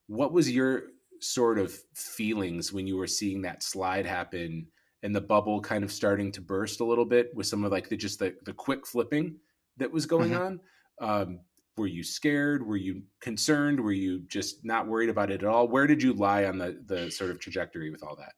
what 0.07 0.33
was 0.33 0.51
your 0.51 0.85
sort 1.21 1.59
of 1.59 1.77
feelings 1.95 2.73
when 2.73 2.87
you 2.87 2.97
were 2.97 3.07
seeing 3.07 3.43
that 3.43 3.63
slide 3.63 4.07
happen 4.07 4.67
and 5.03 5.15
the 5.15 5.21
bubble 5.21 5.61
kind 5.61 5.85
of 5.85 5.93
starting 5.93 6.33
to 6.33 6.41
burst 6.41 6.81
a 6.81 6.85
little 6.85 7.05
bit 7.05 7.31
with 7.35 7.47
some 7.47 7.65
of 7.65 7.73
like 7.73 7.89
the 7.89 7.97
just 7.97 8.19
the, 8.19 8.35
the 8.45 8.53
quick 8.53 8.87
flipping 8.87 9.37
that 9.77 9.91
was 9.91 10.07
going 10.07 10.33
mm-hmm. 10.33 10.43
on? 10.43 10.61
Um, 11.01 11.41
were 11.77 11.87
you 11.87 12.05
scared? 12.05 12.67
Were 12.67 12.77
you 12.77 13.03
concerned? 13.21 13.81
Were 13.81 13.93
you 13.93 14.21
just 14.29 14.65
not 14.65 14.87
worried 14.87 15.11
about 15.11 15.31
it 15.31 15.43
at 15.43 15.49
all? 15.49 15.69
Where 15.69 15.87
did 15.87 16.03
you 16.03 16.13
lie 16.13 16.45
on 16.45 16.59
the 16.59 16.81
the 16.87 17.11
sort 17.11 17.31
of 17.31 17.41
trajectory 17.41 17.91
with 17.91 18.03
all 18.03 18.17
that? 18.17 18.33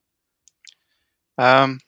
Um, 1.38 1.78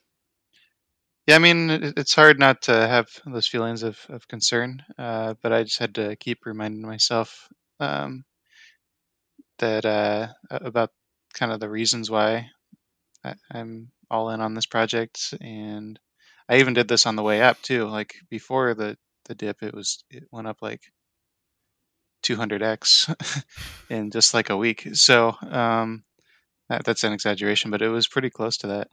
yeah, 1.26 1.36
I 1.36 1.38
mean, 1.40 1.68
it's 1.70 2.14
hard 2.14 2.38
not 2.38 2.62
to 2.62 2.72
have 2.72 3.06
those 3.26 3.46
feelings 3.46 3.82
of, 3.82 3.98
of 4.08 4.28
concern, 4.28 4.82
uh, 4.98 5.34
but 5.42 5.52
I 5.52 5.62
just 5.62 5.78
had 5.78 5.94
to 5.96 6.16
keep 6.16 6.46
reminding 6.46 6.82
myself 6.82 7.48
um, 7.80 8.24
that 9.58 9.84
uh, 9.84 10.28
about 10.50 10.90
kind 11.34 11.52
of 11.52 11.60
the 11.60 11.70
reasons 11.70 12.10
why 12.10 12.50
I, 13.24 13.34
am 13.54 13.90
all 14.10 14.30
in 14.30 14.40
on 14.40 14.54
this 14.54 14.66
project, 14.66 15.34
and 15.40 15.98
I 16.48 16.58
even 16.58 16.74
did 16.74 16.88
this 16.88 17.06
on 17.06 17.16
the 17.16 17.22
way 17.22 17.42
up 17.42 17.60
too. 17.62 17.86
Like 17.86 18.14
before 18.30 18.74
the 18.74 18.96
the 19.26 19.34
dip, 19.34 19.62
it 19.62 19.74
was 19.74 20.04
it 20.10 20.24
went 20.30 20.48
up 20.48 20.58
like 20.62 20.82
200x 22.24 23.44
in 23.90 24.10
just 24.10 24.34
like 24.34 24.50
a 24.50 24.56
week. 24.56 24.88
So 24.94 25.34
um, 25.42 26.04
that, 26.68 26.84
that's 26.84 27.04
an 27.04 27.12
exaggeration, 27.12 27.70
but 27.70 27.82
it 27.82 27.88
was 27.88 28.08
pretty 28.08 28.30
close 28.30 28.58
to 28.58 28.68
that. 28.68 28.88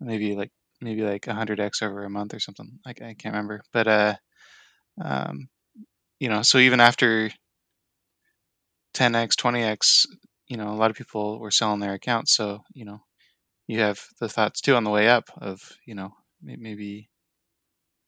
Maybe 0.00 0.34
like 0.34 0.50
maybe 0.80 1.02
like 1.02 1.22
100x 1.22 1.82
over 1.82 2.04
a 2.04 2.10
month 2.10 2.34
or 2.34 2.40
something. 2.40 2.78
Like 2.84 3.02
I 3.02 3.14
can't 3.14 3.34
remember, 3.34 3.62
but 3.72 3.88
uh, 3.88 4.14
um, 5.00 5.48
you 6.20 6.28
know, 6.28 6.42
so 6.42 6.58
even 6.58 6.80
after 6.80 7.30
10x, 8.94 9.36
20x, 9.36 10.06
you 10.48 10.56
know, 10.56 10.68
a 10.68 10.76
lot 10.76 10.90
of 10.90 10.96
people 10.96 11.38
were 11.38 11.50
selling 11.50 11.80
their 11.80 11.94
accounts. 11.94 12.34
So 12.34 12.62
you 12.74 12.84
know, 12.84 13.02
you 13.66 13.80
have 13.80 14.00
the 14.20 14.28
thoughts 14.28 14.60
too 14.60 14.74
on 14.74 14.84
the 14.84 14.90
way 14.90 15.08
up 15.08 15.24
of 15.40 15.60
you 15.86 15.94
know 15.94 16.12
maybe 16.42 17.08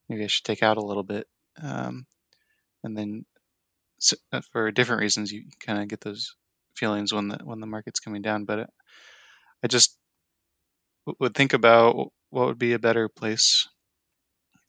maybe 0.09 0.25
I 0.25 0.27
should 0.27 0.45
take 0.45 0.63
out 0.63 0.77
a 0.77 0.85
little 0.85 1.03
bit, 1.03 1.27
um, 1.63 2.07
and 2.83 2.97
then 2.97 3.25
uh, 4.33 4.41
for 4.53 4.71
different 4.71 5.01
reasons 5.01 5.33
you 5.33 5.45
kind 5.65 5.81
of 5.81 5.89
get 5.89 6.01
those 6.01 6.35
feelings 6.77 7.13
when 7.13 7.29
the 7.29 7.39
when 7.45 7.61
the 7.61 7.67
market's 7.67 8.01
coming 8.01 8.23
down. 8.23 8.45
But 8.45 8.69
I 9.63 9.69
just 9.69 9.97
would 11.21 11.35
think 11.35 11.53
about 11.53 12.13
what 12.31 12.47
would 12.47 12.59
be 12.59 12.73
a 12.73 12.79
better 12.79 13.09
place 13.09 13.67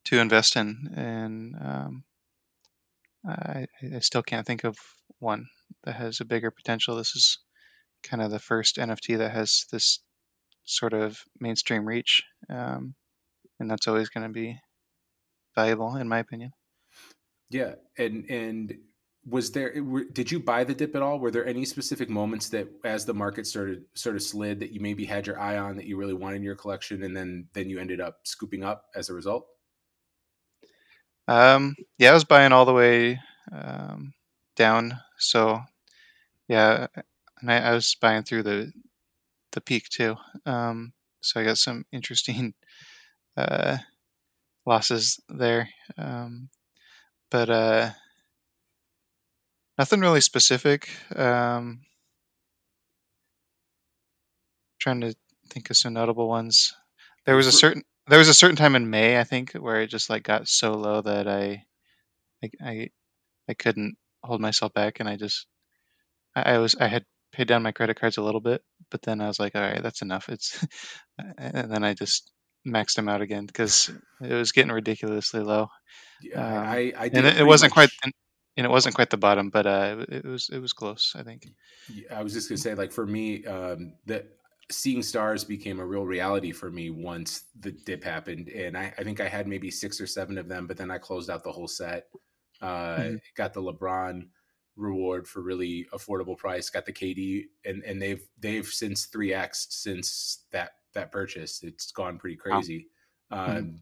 to 0.06 0.20
invest 0.20 0.56
in, 0.56 0.94
and 0.96 1.56
um, 1.60 2.04
I, 3.28 3.66
I 3.94 4.00
still 4.00 4.24
can't 4.24 4.46
think 4.46 4.64
of 4.64 4.78
one 5.20 5.48
that 5.86 5.96
has 5.96 6.20
a 6.20 6.26
bigger 6.26 6.52
potential. 6.52 6.96
This 6.96 7.16
is 7.16 7.40
kind 8.04 8.22
of 8.22 8.32
the 8.32 8.40
first 8.40 8.78
NFT 8.78 9.18
that 9.18 9.32
has 9.32 9.66
this 9.72 10.00
sort 10.66 10.94
of 10.94 11.20
mainstream 11.40 11.86
reach, 11.86 12.24
um, 12.50 12.96
and 13.60 13.70
that's 13.70 13.88
always 13.88 14.10
going 14.10 14.28
to 14.28 14.34
be 14.34 14.60
valuable, 15.56 15.96
in 15.96 16.10
my 16.10 16.20
opinion. 16.20 16.52
Yeah, 17.50 17.76
and 17.98 18.30
and 18.30 18.76
was 19.28 19.52
there 19.52 19.74
did 20.12 20.32
you 20.32 20.40
buy 20.40 20.64
the 20.64 20.74
dip 20.74 20.96
at 20.96 21.02
all 21.02 21.20
were 21.20 21.32
there 21.32 21.46
any 21.46 21.66
specific 21.66 22.10
moments 22.10 22.50
that 22.50 22.68
as 22.84 23.06
the 23.06 23.14
market 23.14 23.48
started 23.48 23.84
sort 23.96 24.16
of 24.16 24.22
slid 24.22 24.60
that 24.60 24.72
you 24.72 24.80
maybe 24.80 25.04
had 25.04 25.26
your 25.26 25.40
eye 25.40 25.58
on 25.58 25.76
that 25.76 25.86
you 25.86 25.98
really 25.98 26.14
wanted 26.14 26.38
in 26.38 26.44
your 26.44 26.56
collection 26.56 27.04
and 27.04 27.18
then 27.18 27.48
then 27.54 27.70
you 27.70 27.80
ended 27.80 28.00
up 28.00 28.20
scooping 28.24 28.64
up 28.64 28.86
as 28.96 29.10
a 29.10 29.14
result 29.14 29.48
um 31.28 31.76
yeah 31.98 32.12
i 32.12 32.14
was 32.14 32.24
buying 32.24 32.52
all 32.52 32.66
the 32.66 32.74
way 32.74 33.20
um, 33.52 34.14
down 34.56 34.96
so 35.18 35.60
yeah 36.48 36.88
and 37.42 37.52
I, 37.52 37.58
I, 37.58 37.72
was 37.74 37.96
buying 38.00 38.24
through 38.24 38.44
the 38.44 38.72
the 39.52 39.62
peak 39.62 39.90
too 39.90 40.16
um 40.46 40.94
so 41.22 41.40
i 41.40 41.44
got 41.44 41.58
some 41.58 41.86
interesting 41.92 42.54
uh 43.38 43.78
losses 44.66 45.20
there 45.30 45.70
um 45.98 46.50
but 47.30 47.50
uh 47.50 47.92
Nothing 49.78 50.00
really 50.00 50.22
specific. 50.22 50.90
Um, 51.16 51.82
trying 54.80 55.02
to 55.02 55.16
think 55.50 55.70
of 55.70 55.78
some 55.78 55.94
notable 55.94 56.30
ones. 56.30 56.74
There 57.26 57.36
was 57.36 57.48
a 57.48 57.52
certain 57.52 57.84
there 58.08 58.20
was 58.20 58.30
a 58.30 58.34
certain 58.34 58.56
time 58.56 58.76
in 58.76 58.90
May, 58.90 59.20
I 59.20 59.24
think, 59.24 59.54
where 59.54 59.82
it 59.82 59.88
just 59.88 60.10
like 60.10 60.24
got 60.24 60.48
so 60.48 60.74
low 60.74 61.02
that 61.02 61.28
I 61.28 61.66
I 62.44 62.50
I, 62.64 62.90
I 63.50 63.54
couldn't 63.54 63.98
hold 64.24 64.40
myself 64.40 64.74
back, 64.74 65.00
and 65.00 65.10
I 65.10 65.18
just 65.18 65.46
I, 66.36 66.54
I 66.54 66.58
was 66.58 66.76
I 66.80 66.88
had 66.88 67.06
paid 67.32 67.48
down 67.48 67.64
my 67.64 67.72
credit 67.72 68.00
cards 68.00 68.18
a 68.18 68.24
little 68.24 68.42
bit, 68.42 68.62
but 68.92 69.02
then 69.02 69.22
I 69.22 69.28
was 69.28 69.40
like, 69.40 69.56
all 69.56 69.62
right, 69.62 69.84
that's 69.84 70.02
enough. 70.02 70.30
It's 70.30 70.66
and 71.38 71.72
then 71.72 71.84
I 71.84 71.94
just 71.94 72.32
maxed 72.68 72.96
them 72.96 73.10
out 73.10 73.22
again 73.22 73.46
because 73.46 73.92
it 74.22 74.34
was 74.34 74.52
getting 74.52 74.72
ridiculously 74.72 75.42
low. 75.42 75.68
Yeah, 76.22 76.46
um, 76.46 76.68
I, 76.68 76.94
I 76.98 77.06
and 77.06 77.28
it, 77.28 77.38
it 77.38 77.46
wasn't 77.46 77.76
much... 77.76 77.90
quite 78.04 78.14
and 78.58 78.66
it 78.66 78.70
wasn't 78.70 78.96
quite 78.96 79.10
the 79.10 79.18
bottom, 79.18 79.50
but 79.50 79.66
uh, 79.66 80.06
it 80.10 80.26
was 80.26 80.50
it 80.52 80.60
was 80.60 80.74
close. 80.74 81.14
I 81.16 81.24
think. 81.24 81.48
Yeah, 81.94 82.18
I 82.18 82.24
was 82.24 82.34
just 82.34 82.50
gonna 82.50 82.58
say, 82.58 82.74
like 82.74 82.92
for 82.92 83.06
me, 83.06 83.46
um, 83.46 83.94
that 84.06 84.28
seeing 84.72 85.04
stars 85.04 85.44
became 85.44 85.80
a 85.80 85.86
real 85.86 86.06
reality 86.06 86.52
for 86.52 86.72
me 86.72 86.90
once 86.90 87.44
the 87.60 87.72
dip 87.72 88.04
happened, 88.04 88.48
and 88.50 88.78
I, 88.78 88.94
I, 88.98 89.04
think 89.04 89.20
I 89.20 89.28
had 89.28 89.48
maybe 89.48 89.70
six 89.70 90.02
or 90.02 90.08
seven 90.08 90.38
of 90.38 90.48
them, 90.48 90.68
but 90.68 90.78
then 90.78 90.90
I 90.90 90.98
closed 90.98 91.30
out 91.30 91.44
the 91.44 91.52
whole 91.52 91.68
set. 91.68 92.06
Uh, 92.62 92.98
mm-hmm. 92.98 93.16
Got 93.36 93.54
the 93.54 93.62
LeBron 93.62 94.28
reward 94.76 95.28
for 95.28 95.42
really 95.42 95.88
affordable 95.94 96.38
price. 96.38 96.70
Got 96.70 96.86
the 96.86 96.94
KD, 96.94 97.46
and 97.66 97.84
and 97.84 98.02
they've 98.02 98.26
they've 98.40 98.68
since 98.68 99.06
three 99.06 99.34
x 99.34 99.68
since 99.70 100.46
that 100.52 100.72
that 100.94 101.12
purchase. 101.12 101.62
It's 101.64 101.92
gone 101.92 102.18
pretty 102.18 102.38
crazy. 102.38 102.88
Wow. 103.32 103.48
Mm-hmm. 103.48 103.58
Um, 103.58 103.82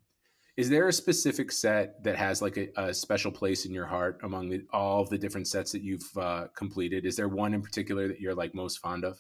is 0.56 0.70
there 0.70 0.88
a 0.88 0.94
specific 0.94 1.52
set 1.52 2.04
that 2.04 2.16
has 2.16 2.42
like 2.42 2.58
a, 2.58 2.70
a 2.78 2.94
special 2.94 3.32
place 3.32 3.66
in 3.66 3.74
your 3.74 3.88
heart 3.88 4.20
among 4.22 4.50
the, 4.50 4.62
all 4.72 5.02
of 5.02 5.10
the 5.10 5.18
different 5.18 5.48
sets 5.48 5.72
that 5.72 5.82
you've 5.82 6.16
uh, 6.16 6.48
completed? 6.56 7.06
Is 7.06 7.16
there 7.16 7.28
one 7.28 7.56
in 7.56 7.62
particular 7.64 8.08
that 8.08 8.20
you're 8.20 8.36
like 8.36 8.54
most 8.54 8.78
fond 8.78 9.04
of? 9.04 9.20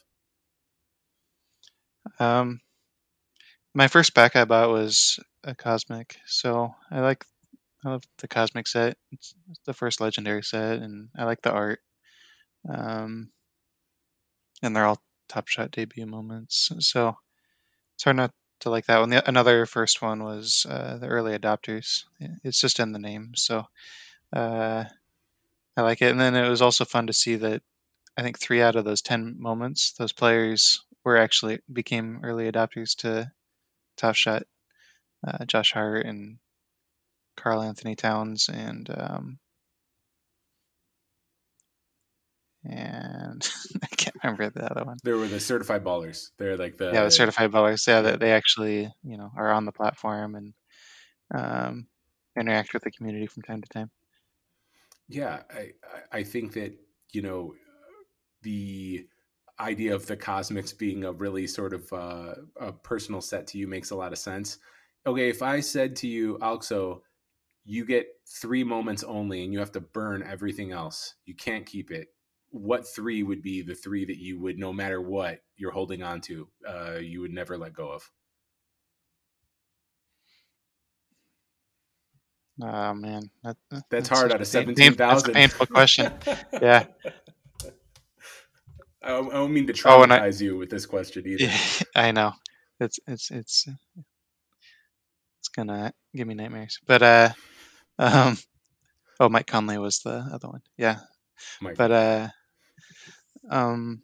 Um, 2.19 2.61
my 3.73 3.87
first 3.87 4.13
pack 4.13 4.35
I 4.35 4.45
bought 4.45 4.69
was 4.69 5.19
a 5.43 5.55
cosmic, 5.55 6.17
so 6.27 6.75
I 6.91 6.99
like 6.99 7.25
I 7.85 7.89
love 7.89 8.03
the 8.17 8.27
cosmic 8.27 8.67
set. 8.67 8.97
It's 9.11 9.35
the 9.65 9.73
first 9.73 9.99
legendary 9.99 10.43
set, 10.43 10.79
and 10.79 11.09
I 11.17 11.25
like 11.25 11.41
the 11.41 11.51
art. 11.51 11.79
Um, 12.69 13.29
and 14.61 14.75
they're 14.75 14.85
all 14.85 15.01
Top 15.27 15.47
Shot 15.47 15.71
debut 15.71 16.05
moments, 16.05 16.71
so 16.79 17.17
it's 17.95 18.03
hard 18.03 18.15
not 18.15 18.31
to 18.61 18.69
like 18.69 18.85
that 18.85 18.99
one. 18.99 19.09
The, 19.09 19.27
another 19.27 19.65
first 19.65 20.01
one 20.01 20.23
was 20.23 20.65
uh, 20.69 20.97
the 20.97 21.07
early 21.07 21.37
adopters. 21.37 22.03
It's 22.43 22.61
just 22.61 22.79
in 22.79 22.91
the 22.91 22.99
name, 22.99 23.31
so 23.35 23.65
uh, 24.31 24.85
I 25.75 25.81
like 25.81 26.01
it. 26.01 26.11
And 26.11 26.19
then 26.19 26.35
it 26.35 26.49
was 26.49 26.61
also 26.61 26.85
fun 26.85 27.07
to 27.07 27.13
see 27.13 27.35
that 27.37 27.61
I 28.15 28.21
think 28.21 28.39
three 28.39 28.61
out 28.61 28.75
of 28.75 28.85
those 28.85 29.01
ten 29.01 29.35
moments, 29.39 29.93
those 29.93 30.11
players 30.13 30.85
were 31.03 31.17
actually 31.17 31.59
became 31.71 32.21
early 32.23 32.49
adopters 32.49 32.95
to 32.97 33.31
Top 33.97 34.15
Shot. 34.15 34.43
Uh, 35.25 35.45
Josh 35.45 35.71
Hart 35.71 36.05
and 36.05 36.37
Karl-Anthony 37.35 37.95
Towns 37.95 38.49
and 38.49 38.89
um, 38.89 39.39
and 42.65 43.47
I 43.83 43.87
can't 43.95 44.15
remember 44.23 44.49
the 44.49 44.69
other 44.71 44.85
one. 44.85 44.97
There 45.03 45.17
were 45.17 45.27
the 45.27 45.39
certified 45.39 45.83
ballers. 45.83 46.29
They're 46.37 46.57
like 46.57 46.77
the 46.77 46.91
yeah, 46.93 47.03
the 47.03 47.11
certified 47.11 47.51
ballers. 47.51 47.87
Yeah, 47.87 48.01
that 48.01 48.19
they 48.19 48.31
actually 48.31 48.91
you 49.03 49.17
know 49.17 49.31
are 49.35 49.51
on 49.51 49.65
the 49.65 49.71
platform 49.71 50.35
and 50.35 50.53
um, 51.33 51.87
interact 52.37 52.73
with 52.73 52.83
the 52.83 52.91
community 52.91 53.27
from 53.27 53.43
time 53.43 53.61
to 53.61 53.69
time. 53.69 53.91
Yeah, 55.09 55.41
I 55.53 55.71
I 56.11 56.23
think 56.23 56.53
that 56.53 56.73
you 57.11 57.21
know 57.21 57.55
the 58.41 59.07
idea 59.59 59.93
of 59.93 60.05
the 60.07 60.17
cosmics 60.17 60.73
being 60.73 61.03
a 61.03 61.11
really 61.11 61.47
sort 61.47 61.73
of 61.73 61.93
uh, 61.93 62.35
a 62.59 62.71
personal 62.71 63.21
set 63.21 63.47
to 63.47 63.57
you 63.57 63.67
makes 63.67 63.91
a 63.91 63.95
lot 63.95 64.11
of 64.11 64.17
sense. 64.17 64.57
okay, 65.05 65.29
if 65.29 65.41
I 65.41 65.59
said 65.59 65.95
to 65.97 66.07
you, 66.07 66.37
Alxo, 66.41 67.01
you 67.65 67.85
get 67.85 68.07
three 68.27 68.63
moments 68.63 69.03
only 69.03 69.43
and 69.43 69.53
you 69.53 69.59
have 69.59 69.71
to 69.73 69.81
burn 69.81 70.23
everything 70.23 70.71
else, 70.71 71.15
you 71.25 71.35
can't 71.35 71.65
keep 71.65 71.91
it. 71.91 72.09
What 72.49 72.87
three 72.87 73.23
would 73.23 73.41
be 73.41 73.61
the 73.61 73.73
three 73.73 74.05
that 74.05 74.17
you 74.17 74.39
would, 74.41 74.59
no 74.59 74.71
matter 74.71 75.01
what 75.01 75.39
you're 75.57 75.71
holding 75.71 76.03
on 76.03 76.21
to, 76.21 76.47
uh, 76.67 76.97
you 76.99 77.21
would 77.21 77.31
never 77.31 77.57
let 77.57 77.73
go 77.73 77.89
of? 77.89 78.09
Oh 82.61 82.93
man, 82.93 83.31
that, 83.43 83.57
that's, 83.71 83.83
that's 83.89 84.09
hard 84.09 84.31
out 84.31 84.39
of 84.39 84.45
seventeen 84.45 84.93
thousand. 84.93 85.33
Painful 85.33 85.65
question. 85.65 86.13
yeah. 86.61 86.85
I 89.01 89.09
don't 89.09 89.51
mean 89.51 89.65
to 89.67 89.73
traumatize 89.73 90.41
oh, 90.41 90.45
I, 90.45 90.47
you 90.47 90.57
with 90.57 90.69
this 90.69 90.85
question 90.85 91.27
either. 91.27 91.45
Yeah, 91.45 91.57
I 91.95 92.11
know. 92.11 92.33
It's 92.79 92.99
it's 93.07 93.31
it's 93.31 93.67
it's 95.39 95.47
gonna 95.49 95.93
give 96.15 96.27
me 96.27 96.35
nightmares. 96.35 96.79
But 96.85 97.01
uh, 97.01 97.29
um, 97.99 98.37
oh, 99.19 99.29
Mike 99.29 99.47
Conley 99.47 99.77
was 99.77 99.99
the 99.99 100.27
other 100.31 100.47
one. 100.49 100.61
Yeah, 100.77 100.99
Mike. 101.61 101.77
but 101.77 101.91
uh, 101.91 102.27
um, 103.49 104.01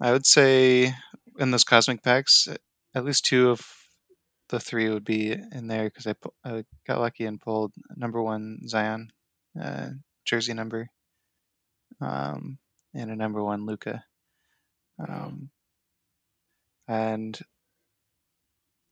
I 0.00 0.12
would 0.12 0.26
say 0.26 0.92
in 1.38 1.50
those 1.50 1.64
cosmic 1.64 2.02
packs, 2.02 2.48
at 2.94 3.04
least 3.04 3.24
two 3.24 3.50
of 3.50 3.60
the 4.48 4.60
three 4.60 4.88
would 4.90 5.04
be 5.04 5.32
in 5.32 5.66
there 5.66 5.84
because 5.84 6.06
I, 6.06 6.14
I 6.44 6.64
got 6.86 7.00
lucky 7.00 7.24
and 7.24 7.40
pulled 7.40 7.72
number 7.96 8.22
one 8.22 8.68
Zion 8.68 9.10
uh, 9.60 9.88
jersey 10.24 10.54
number 10.54 10.88
um, 12.00 12.58
and 12.94 13.10
a 13.10 13.16
number 13.16 13.42
one 13.42 13.66
Luka. 13.66 14.04
Um, 14.98 15.50
and 16.86 17.38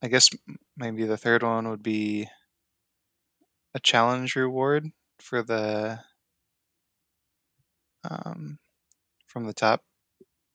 I 0.03 0.09
guess 0.09 0.31
maybe 0.77 1.05
the 1.05 1.17
third 1.17 1.43
one 1.43 1.69
would 1.69 1.83
be 1.83 2.29
a 3.75 3.81
challenge 3.81 4.37
reward 4.37 4.87
for 5.21 5.43
the 5.43 5.99
um, 8.09 8.59
from 9.27 9.45
the 9.47 9.55
top 9.55 9.83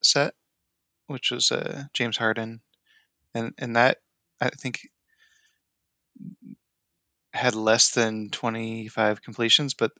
set, 0.03 0.33
which 1.07 1.31
was 1.31 1.51
uh, 1.51 1.85
James 1.93 2.17
Harden, 2.17 2.61
and 3.33 3.53
and 3.57 3.75
that 3.75 3.97
I 4.41 4.49
think 4.49 4.81
had 7.33 7.55
less 7.55 7.91
than 7.91 8.29
25 8.29 9.21
completions, 9.21 9.73
but 9.73 9.91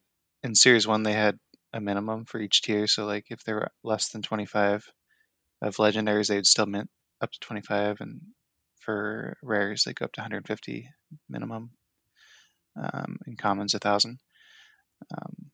in 0.43 0.55
series 0.55 0.88
one 0.88 1.03
they 1.03 1.13
had 1.13 1.38
a 1.74 1.81
minimum 1.81 2.25
for 2.25 2.39
each 2.39 2.62
tier. 2.62 2.88
So 2.88 3.05
like 3.05 3.25
if 3.29 3.43
they 3.43 3.53
were 3.53 3.69
less 3.83 4.09
than 4.09 4.21
25 4.21 4.86
of 5.62 5.75
legendaries, 5.77 6.27
they 6.27 6.36
would 6.36 6.47
still 6.47 6.65
mint 6.65 6.89
up 7.21 7.31
to 7.31 7.39
25, 7.39 8.01
and 8.01 8.21
for 8.79 9.38
rares 9.43 9.83
they 9.83 9.93
go 9.93 10.05
up 10.05 10.13
to 10.13 10.21
150 10.21 10.89
minimum. 11.29 11.71
Um, 12.77 13.17
in 13.25 13.36
commons, 13.36 13.74
a 13.74 13.79
thousand. 13.79 14.19
Um, 15.12 15.51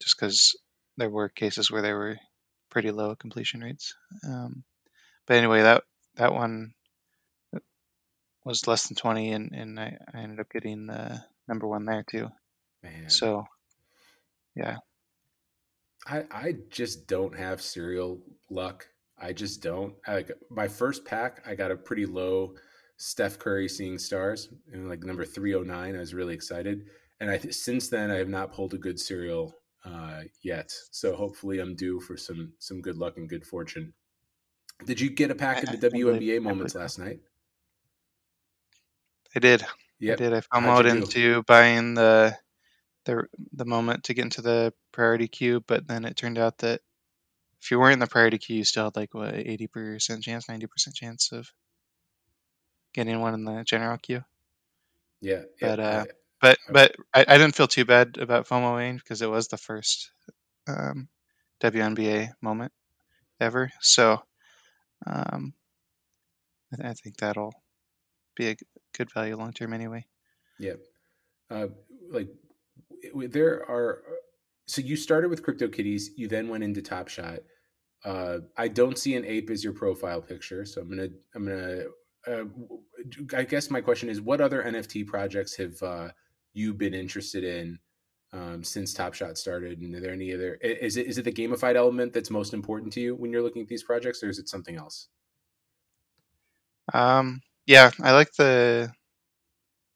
just 0.00 0.18
because 0.18 0.56
there 0.96 1.10
were 1.10 1.28
cases 1.28 1.70
where 1.70 1.82
there 1.82 1.96
were 1.96 2.16
pretty 2.70 2.90
low 2.90 3.14
completion 3.14 3.60
rates. 3.60 3.94
Um, 4.26 4.64
but 5.26 5.36
anyway, 5.36 5.62
that 5.62 5.84
that 6.16 6.32
one 6.32 6.74
was 8.44 8.66
less 8.68 8.86
than 8.86 8.96
20 8.96 9.32
and, 9.32 9.52
and 9.52 9.80
I, 9.80 9.98
I 10.14 10.20
ended 10.20 10.38
up 10.38 10.50
getting 10.52 10.86
the 10.86 11.20
number 11.48 11.66
one 11.66 11.84
there 11.84 12.04
too. 12.08 12.28
Man. 12.82 13.10
So 13.10 13.44
yeah. 14.54 14.78
I, 16.06 16.24
I 16.30 16.54
just 16.70 17.08
don't 17.08 17.36
have 17.36 17.60
serial 17.60 18.20
luck. 18.48 18.86
I 19.18 19.32
just 19.32 19.62
don't. 19.62 19.94
I, 20.06 20.14
like 20.14 20.30
my 20.48 20.68
first 20.68 21.04
pack, 21.04 21.42
I 21.44 21.56
got 21.56 21.72
a 21.72 21.76
pretty 21.76 22.06
low 22.06 22.54
Steph 22.96 23.38
Curry 23.38 23.68
seeing 23.68 23.98
stars, 23.98 24.48
and 24.72 24.88
like 24.88 25.04
number 25.04 25.24
309. 25.24 25.94
I 25.94 25.98
was 25.98 26.14
really 26.14 26.34
excited, 26.34 26.86
and 27.20 27.30
I 27.30 27.38
since 27.38 27.88
then 27.88 28.10
I 28.10 28.16
have 28.16 28.28
not 28.28 28.52
pulled 28.52 28.74
a 28.74 28.78
good 28.78 28.98
serial 28.98 29.54
uh, 29.84 30.22
yet. 30.42 30.72
So 30.90 31.14
hopefully 31.14 31.60
I'm 31.60 31.74
due 31.74 32.00
for 32.00 32.16
some 32.16 32.52
some 32.58 32.80
good 32.80 32.96
luck 32.96 33.16
and 33.16 33.28
good 33.28 33.46
fortune. 33.46 33.92
Did 34.84 35.00
you 35.00 35.10
get 35.10 35.30
a 35.30 35.34
pack 35.34 35.62
of 35.62 35.80
the 35.80 35.90
WNBA 35.90 36.42
moments 36.42 36.74
last 36.74 36.98
night? 36.98 37.20
I 39.34 39.38
did. 39.38 39.64
Yep. 40.00 40.20
I 40.20 40.22
did. 40.22 40.32
I 40.34 40.40
followed 40.40 40.86
into 40.86 41.42
buying 41.44 41.94
the 41.94 42.36
the 43.04 43.24
the 43.52 43.64
moment 43.64 44.04
to 44.04 44.14
get 44.14 44.24
into 44.24 44.42
the 44.42 44.72
priority 44.92 45.28
queue, 45.28 45.62
but 45.66 45.86
then 45.86 46.04
it 46.04 46.16
turned 46.16 46.38
out 46.38 46.58
that 46.58 46.80
if 47.62 47.70
you 47.70 47.78
weren't 47.78 47.94
in 47.94 47.98
the 47.98 48.06
priority 48.06 48.38
queue, 48.38 48.56
you 48.56 48.64
still 48.64 48.84
had 48.84 48.96
like 48.96 49.14
what 49.14 49.34
eighty 49.34 49.66
percent 49.66 50.22
chance, 50.22 50.48
ninety 50.48 50.66
percent 50.66 50.96
chance 50.96 51.32
of 51.32 51.50
getting 52.96 53.20
one 53.20 53.34
in 53.34 53.44
the 53.44 53.62
general 53.64 53.98
queue. 53.98 54.24
Yeah, 55.20 55.42
but 55.60 55.78
uh, 55.78 56.04
but 56.40 56.58
but 56.68 56.96
I, 57.14 57.24
I, 57.28 57.38
didn't 57.38 57.54
feel 57.54 57.68
too 57.68 57.84
bad 57.84 58.18
about 58.18 58.48
FOMOing 58.48 58.96
because 58.96 59.22
it 59.22 59.30
was 59.30 59.48
the 59.48 59.56
first 59.56 60.10
um, 60.68 61.08
WNBA 61.60 62.30
moment 62.42 62.72
ever. 63.40 63.70
So 63.80 64.22
um, 65.06 65.54
I, 66.82 66.88
I 66.88 66.94
think 66.94 67.16
that'll 67.16 67.54
be 68.34 68.50
a 68.50 68.56
good 68.96 69.12
value 69.12 69.36
long 69.36 69.52
term 69.52 69.72
anyway. 69.72 70.04
Yeah. 70.58 70.74
Uh, 71.50 71.68
like 72.10 72.28
there 73.14 73.68
are, 73.68 74.02
so 74.66 74.80
you 74.80 74.96
started 74.96 75.30
with 75.30 75.42
Crypto 75.42 75.68
Kitties, 75.68 76.10
you 76.16 76.28
then 76.28 76.48
went 76.48 76.64
into 76.64 76.82
Top 76.82 77.08
Shot. 77.08 77.40
Uh, 78.04 78.38
I 78.56 78.68
don't 78.68 78.98
see 78.98 79.14
an 79.16 79.24
ape 79.24 79.50
as 79.50 79.64
your 79.64 79.72
profile 79.72 80.20
picture, 80.20 80.64
so 80.64 80.80
I'm 80.80 80.88
gonna, 80.88 81.08
I'm 81.34 81.46
gonna. 81.46 81.84
Uh, 82.26 82.44
I 83.34 83.44
guess 83.44 83.70
my 83.70 83.80
question 83.80 84.08
is, 84.08 84.20
what 84.20 84.40
other 84.40 84.62
NFT 84.62 85.06
projects 85.06 85.56
have 85.56 85.82
uh, 85.82 86.08
you 86.52 86.74
been 86.74 86.94
interested 86.94 87.44
in 87.44 87.78
um, 88.32 88.64
since 88.64 88.92
Top 88.92 89.14
Shot 89.14 89.38
started? 89.38 89.80
And 89.80 89.94
are 89.94 90.00
there 90.00 90.12
any 90.12 90.32
other? 90.34 90.54
Is 90.54 90.96
it 90.96 91.06
is 91.06 91.18
it 91.18 91.24
the 91.24 91.32
gamified 91.32 91.76
element 91.76 92.12
that's 92.12 92.30
most 92.30 92.52
important 92.52 92.92
to 92.94 93.00
you 93.00 93.14
when 93.14 93.30
you're 93.30 93.42
looking 93.42 93.62
at 93.62 93.68
these 93.68 93.84
projects, 93.84 94.22
or 94.22 94.28
is 94.28 94.38
it 94.38 94.48
something 94.48 94.76
else? 94.76 95.08
Um, 96.92 97.42
yeah, 97.66 97.90
I 98.02 98.12
like 98.12 98.32
the 98.34 98.92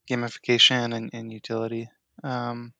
gamification 0.09 0.95
and, 0.95 1.11
and 1.12 1.33
utility 1.33 1.88
um, 2.25 2.73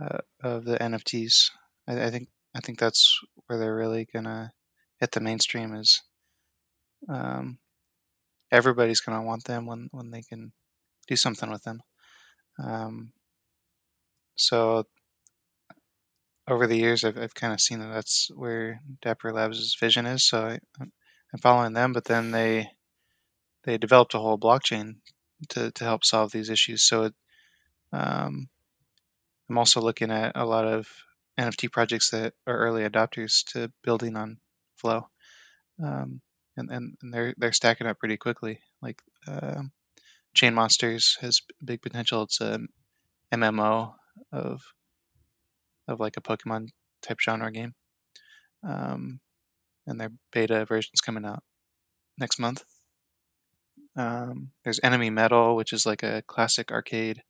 uh, 0.00 0.18
of 0.42 0.64
the 0.64 0.78
NFTs. 0.78 1.50
I, 1.88 2.04
I, 2.04 2.10
think 2.10 2.28
I 2.54 2.60
think 2.60 2.78
that's 2.78 3.18
where 3.46 3.58
they're 3.58 3.74
really 3.74 4.06
gonna 4.12 4.52
hit 5.00 5.10
the 5.10 5.20
mainstream. 5.20 5.74
Is 5.74 6.02
um, 7.08 7.58
everybody's 8.50 9.00
gonna 9.00 9.22
want 9.22 9.44
them 9.44 9.66
when 9.66 9.88
when 9.92 10.10
they 10.10 10.22
can 10.22 10.52
do 11.06 11.16
something 11.16 11.50
with 11.50 11.62
them. 11.62 11.82
Um, 12.58 13.12
so 14.36 14.84
over 16.48 16.66
the 16.66 16.76
years, 16.76 17.04
I've, 17.04 17.18
I've 17.18 17.34
kind 17.34 17.52
of 17.52 17.60
seen 17.60 17.80
that 17.80 17.92
that's 17.92 18.30
where 18.34 18.80
Dapper 19.02 19.32
Labs' 19.32 19.76
vision 19.78 20.06
is. 20.06 20.26
So 20.26 20.40
I, 20.40 20.58
I'm 20.80 21.40
following 21.40 21.74
them, 21.74 21.92
but 21.92 22.04
then 22.04 22.30
they 22.30 22.70
they 23.64 23.76
developed 23.76 24.14
a 24.14 24.18
whole 24.18 24.38
blockchain 24.38 24.96
to, 25.50 25.70
to 25.72 25.84
help 25.84 26.04
solve 26.04 26.32
these 26.32 26.48
issues. 26.48 26.82
So 26.82 27.04
it, 27.04 27.14
um, 27.92 28.48
I'm 29.48 29.58
also 29.58 29.80
looking 29.80 30.10
at 30.10 30.32
a 30.34 30.46
lot 30.46 30.66
of 30.66 30.88
NFT 31.38 31.70
projects 31.70 32.10
that 32.10 32.34
are 32.46 32.56
early 32.56 32.88
adopters 32.88 33.44
to 33.52 33.70
building 33.82 34.16
on 34.16 34.38
Flow, 34.76 35.08
um, 35.82 36.20
and, 36.58 36.70
and, 36.70 36.96
and 37.02 37.14
they're 37.14 37.34
they're 37.38 37.52
stacking 37.52 37.86
up 37.86 37.98
pretty 37.98 38.16
quickly. 38.16 38.60
Like 38.82 39.00
uh, 39.26 39.62
Chain 40.34 40.54
Monsters 40.54 41.16
has 41.20 41.40
big 41.64 41.80
potential. 41.82 42.22
It's 42.22 42.40
a 42.40 42.60
MMO 43.32 43.94
of 44.32 44.62
of 45.86 46.00
like 46.00 46.16
a 46.16 46.20
Pokemon 46.22 46.68
type 47.02 47.20
genre 47.20 47.50
game, 47.50 47.74
um, 48.66 49.20
and 49.86 50.00
their 50.00 50.10
beta 50.32 50.64
version's 50.64 51.00
coming 51.00 51.24
out 51.24 51.42
next 52.18 52.38
month. 52.38 52.64
Um, 53.96 54.50
there's 54.64 54.80
Enemy 54.82 55.10
Metal, 55.10 55.56
which 55.56 55.72
is 55.72 55.86
like 55.86 56.02
a 56.02 56.22
classic 56.26 56.70
arcade 56.70 57.22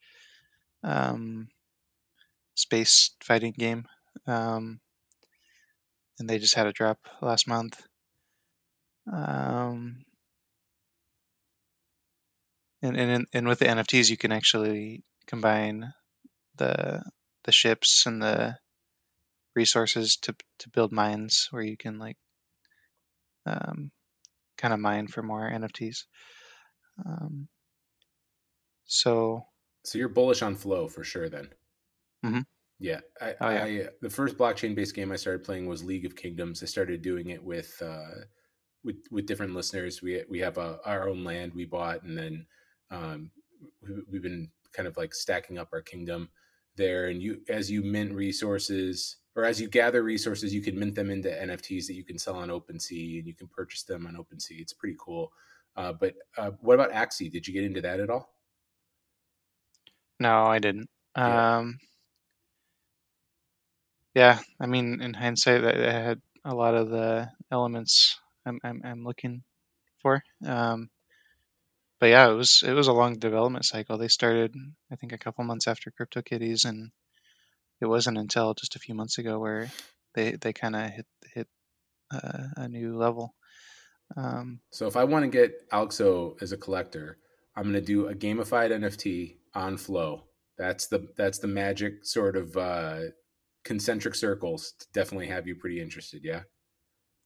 um, 0.82 1.48
space 2.54 3.12
fighting 3.22 3.54
game. 3.56 3.86
Um, 4.26 4.80
and 6.18 6.28
they 6.28 6.38
just 6.38 6.54
had 6.54 6.66
a 6.66 6.72
drop 6.72 6.98
last 7.22 7.46
month. 7.46 7.80
Um, 9.11 10.05
and, 12.83 12.97
and 12.97 13.27
and 13.33 13.49
with 13.49 13.59
the 13.59 13.66
NFTs, 13.66 14.11
you 14.11 14.16
can 14.16 14.33
actually 14.33 15.03
combine 15.27 15.92
the 16.57 17.03
the 17.44 17.53
ships 17.53 18.05
and 18.07 18.23
the 18.23 18.57
resources 19.55 20.16
to 20.23 20.35
to 20.59 20.71
build 20.71 20.92
mines 20.92 21.49
where 21.51 21.62
you 21.62 21.77
can 21.77 21.99
like 21.99 22.16
um, 23.47 23.90
kind 24.59 24.75
of 24.75 24.81
mine 24.81 25.07
for 25.07 25.23
more 25.23 25.51
NFTs. 25.51 26.05
Um, 27.05 27.49
so, 28.85 29.42
so 29.85 29.99
you're 29.99 30.09
bullish 30.09 30.42
on 30.42 30.57
flow 30.57 30.88
for 30.88 31.05
sure, 31.05 31.29
then. 31.29 31.49
Mm-hmm. 32.25 32.40
Yeah, 32.81 33.01
I, 33.21 33.35
oh, 33.40 33.51
yeah. 33.51 33.64
I, 33.64 33.88
the 34.03 34.11
first 34.11 34.37
blockchain 34.37 34.75
based 34.75 34.94
game 34.94 35.12
I 35.12 35.16
started 35.16 35.44
playing 35.44 35.66
was 35.66 35.85
League 35.85 36.05
of 36.05 36.16
Kingdoms. 36.16 36.62
I 36.62 36.66
started 36.66 37.03
doing 37.03 37.31
it 37.31 37.42
with 37.42 37.81
uh, 37.83 38.23
with 38.84 38.96
with 39.10 39.26
different 39.26 39.54
listeners. 39.54 40.02
We 40.02 40.24
we 40.28 40.40
have 40.40 40.58
a, 40.58 40.80
our 40.84 41.08
own 41.08 41.24
land 41.24 41.54
we 41.54 41.64
bought, 41.66 42.02
and 42.02 42.16
then 42.18 42.46
Um, 42.90 43.32
we've 44.10 44.22
been 44.22 44.50
kind 44.72 44.88
of 44.88 44.96
like 44.96 45.14
stacking 45.14 45.58
up 45.58 45.70
our 45.72 45.82
kingdom 45.82 46.30
there, 46.76 47.06
and 47.08 47.22
you 47.22 47.42
as 47.48 47.70
you 47.70 47.82
mint 47.82 48.12
resources 48.14 49.16
or 49.36 49.44
as 49.44 49.60
you 49.60 49.68
gather 49.68 50.02
resources, 50.02 50.54
you 50.54 50.62
can 50.62 50.78
mint 50.78 50.94
them 50.96 51.10
into 51.10 51.28
NFTs 51.30 51.86
that 51.86 51.94
you 51.94 52.04
can 52.04 52.18
sell 52.18 52.36
on 52.36 52.48
OpenSea 52.50 53.18
and 53.18 53.26
you 53.26 53.34
can 53.34 53.48
purchase 53.48 53.84
them 53.84 54.06
on 54.06 54.16
OpenSea. 54.16 54.60
It's 54.60 54.72
pretty 54.72 54.96
cool. 54.98 55.32
Uh, 55.76 55.92
but 55.92 56.14
uh, 56.36 56.50
what 56.60 56.74
about 56.74 56.92
Axie? 56.92 57.30
Did 57.30 57.46
you 57.46 57.54
get 57.54 57.64
into 57.64 57.80
that 57.82 58.00
at 58.00 58.10
all? 58.10 58.34
No, 60.20 60.44
I 60.44 60.58
didn't. 60.60 60.88
Yeah. 61.24 61.44
Um, 61.58 61.78
yeah, 64.14 64.40
I 64.60 64.66
mean, 64.66 65.00
in 65.02 65.14
hindsight, 65.14 65.62
that 65.62 65.76
had 65.76 66.20
a 66.44 66.54
lot 66.54 66.74
of 66.74 66.90
the 66.90 67.28
elements 67.52 68.18
I'm 68.48 68.61
I'm, 68.64 68.82
I'm 68.84 69.04
looking 69.04 69.42
for. 70.02 70.22
Um, 70.44 70.90
but 72.00 72.06
yeah, 72.06 72.30
it 72.30 72.34
was 72.34 72.62
it 72.66 72.72
was 72.72 72.88
a 72.88 72.92
long 72.92 73.18
development 73.18 73.64
cycle. 73.64 73.98
They 73.98 74.08
started, 74.08 74.54
I 74.90 74.96
think, 74.96 75.12
a 75.12 75.18
couple 75.18 75.44
months 75.44 75.66
after 75.66 75.90
CryptoKitties, 75.90 76.64
and 76.64 76.90
it 77.80 77.87
wasn't 77.87 78.18
until 78.18 78.54
just 78.54 78.76
a 78.76 78.80
few 78.80 78.94
months 78.94 79.18
ago 79.18 79.38
where 79.38 79.70
they 80.14 80.32
they 80.32 80.52
kind 80.52 80.76
of 80.76 80.90
hit 80.90 81.06
hit 81.34 81.48
uh, 82.12 82.48
a 82.56 82.68
new 82.68 82.96
level. 82.96 83.34
Um, 84.16 84.61
so 84.70 84.87
if 84.87 84.96
I 84.96 85.04
want 85.04 85.24
to 85.24 85.28
get 85.30 85.68
Alxo 85.70 86.40
as 86.40 86.52
a 86.52 86.56
collector, 86.56 87.18
I'm 87.54 87.64
going 87.64 87.74
to 87.74 87.80
do 87.80 88.08
a 88.08 88.14
gamified 88.14 88.70
NFT 88.70 89.37
on 89.54 89.76
Flow. 89.76 90.24
That's 90.56 90.87
the 90.87 91.08
that's 91.16 91.38
the 91.38 91.48
magic 91.48 92.04
sort 92.04 92.37
of 92.37 92.56
uh, 92.56 93.00
concentric 93.64 94.14
circles 94.14 94.72
to 94.78 94.87
definitely 94.92 95.28
have 95.28 95.46
you 95.46 95.56
pretty 95.56 95.80
interested. 95.80 96.22
Yeah. 96.24 96.42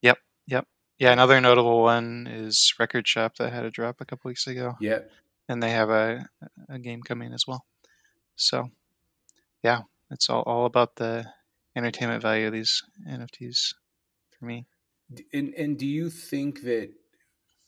Yep. 0.02 0.18
Yep. 0.46 0.66
Yeah. 1.02 1.12
Another 1.12 1.40
notable 1.40 1.82
one 1.82 2.28
is 2.30 2.74
Record 2.78 3.08
Shop 3.08 3.34
that 3.38 3.52
had 3.52 3.64
a 3.64 3.72
drop 3.72 4.00
a 4.00 4.04
couple 4.04 4.28
weeks 4.28 4.46
ago. 4.46 4.76
Yeah. 4.80 5.00
And 5.48 5.60
they 5.60 5.70
have 5.70 5.90
a 5.90 6.24
a 6.68 6.78
game 6.78 7.02
coming 7.02 7.32
as 7.32 7.44
well. 7.44 7.64
So, 8.36 8.70
yeah, 9.64 9.80
it's 10.12 10.30
all 10.30 10.42
all 10.42 10.64
about 10.64 10.94
the 10.94 11.26
entertainment 11.74 12.22
value 12.22 12.46
of 12.46 12.52
these 12.52 12.84
NFTs 13.08 13.74
for 14.38 14.44
me. 14.44 14.66
And 15.32 15.52
and 15.54 15.76
do 15.76 15.86
you 15.86 16.08
think 16.08 16.62
that 16.62 16.90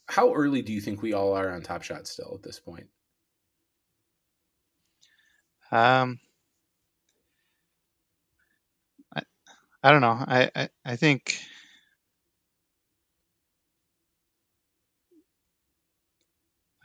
how 0.07 0.33
early 0.33 0.61
do 0.61 0.71
you 0.71 0.79
think 0.79 1.01
we 1.01 1.11
all 1.11 1.33
are 1.33 1.51
on 1.51 1.61
Top 1.61 1.83
Shot 1.83 2.07
still 2.07 2.35
at 2.35 2.43
this 2.43 2.61
point? 2.61 2.87
Um, 5.73 6.19
I, 9.13 9.23
I 9.83 9.91
don't 9.91 9.99
know. 9.99 10.23
I, 10.25 10.49
I, 10.55 10.69
I 10.85 10.95
think 10.95 11.37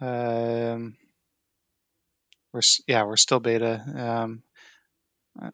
um, 0.01 0.97
we're 2.53 2.61
yeah 2.87 3.05
we're 3.05 3.17
still 3.17 3.41
beta. 3.41 3.83
Um, 3.97 4.43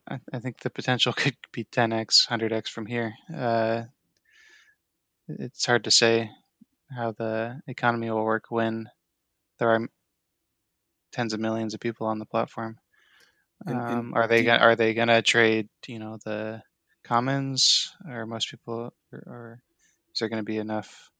I, 0.08 0.18
I 0.32 0.38
think 0.38 0.60
the 0.60 0.70
potential 0.70 1.12
could 1.16 1.36
be 1.52 1.64
10x, 1.64 2.26
100x 2.28 2.68
from 2.68 2.86
here. 2.86 3.14
Uh, 3.34 3.82
it's 5.28 5.66
hard 5.66 5.84
to 5.84 5.90
say 5.90 6.30
how 6.90 7.12
the 7.12 7.60
economy 7.66 8.10
will 8.10 8.24
work 8.24 8.44
when 8.50 8.88
there 9.58 9.70
are 9.70 9.88
tens 11.12 11.32
of 11.32 11.40
millions 11.40 11.74
of 11.74 11.80
people 11.80 12.06
on 12.06 12.18
the 12.18 12.26
platform. 12.26 12.78
And, 13.66 13.78
and 13.78 13.90
um, 13.90 14.12
are 14.14 14.28
they 14.28 14.44
gonna, 14.44 14.62
are 14.62 14.76
they 14.76 14.94
gonna 14.94 15.22
trade 15.22 15.68
you 15.86 15.98
know 15.98 16.18
the 16.24 16.62
commons 17.04 17.92
or 18.08 18.26
most 18.26 18.50
people 18.50 18.92
or, 19.12 19.18
or 19.26 19.62
is 20.12 20.18
there 20.18 20.28
going 20.28 20.40
to 20.40 20.44
be 20.44 20.58
enough 20.58 21.10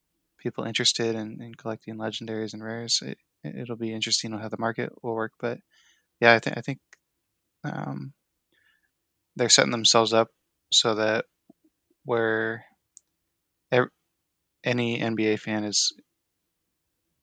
people 0.46 0.64
interested 0.64 1.14
in, 1.14 1.42
in 1.42 1.54
collecting 1.54 1.96
legendaries 1.96 2.54
and 2.54 2.62
rares? 2.62 3.02
It, 3.02 3.18
it'll 3.44 3.76
be 3.76 3.92
interesting 3.92 4.32
how 4.32 4.48
the 4.48 4.58
market 4.58 4.92
will 5.02 5.14
work, 5.14 5.32
but 5.40 5.58
yeah, 6.20 6.32
I 6.32 6.38
think 6.38 6.56
I 6.56 6.60
think 6.60 6.78
um, 7.64 8.12
they're 9.36 9.48
setting 9.48 9.72
themselves 9.72 10.12
up 10.12 10.28
so 10.72 10.94
that 10.94 11.26
where 12.04 12.64
any 14.66 14.98
NBA 14.98 15.38
fan 15.38 15.64
is 15.64 15.94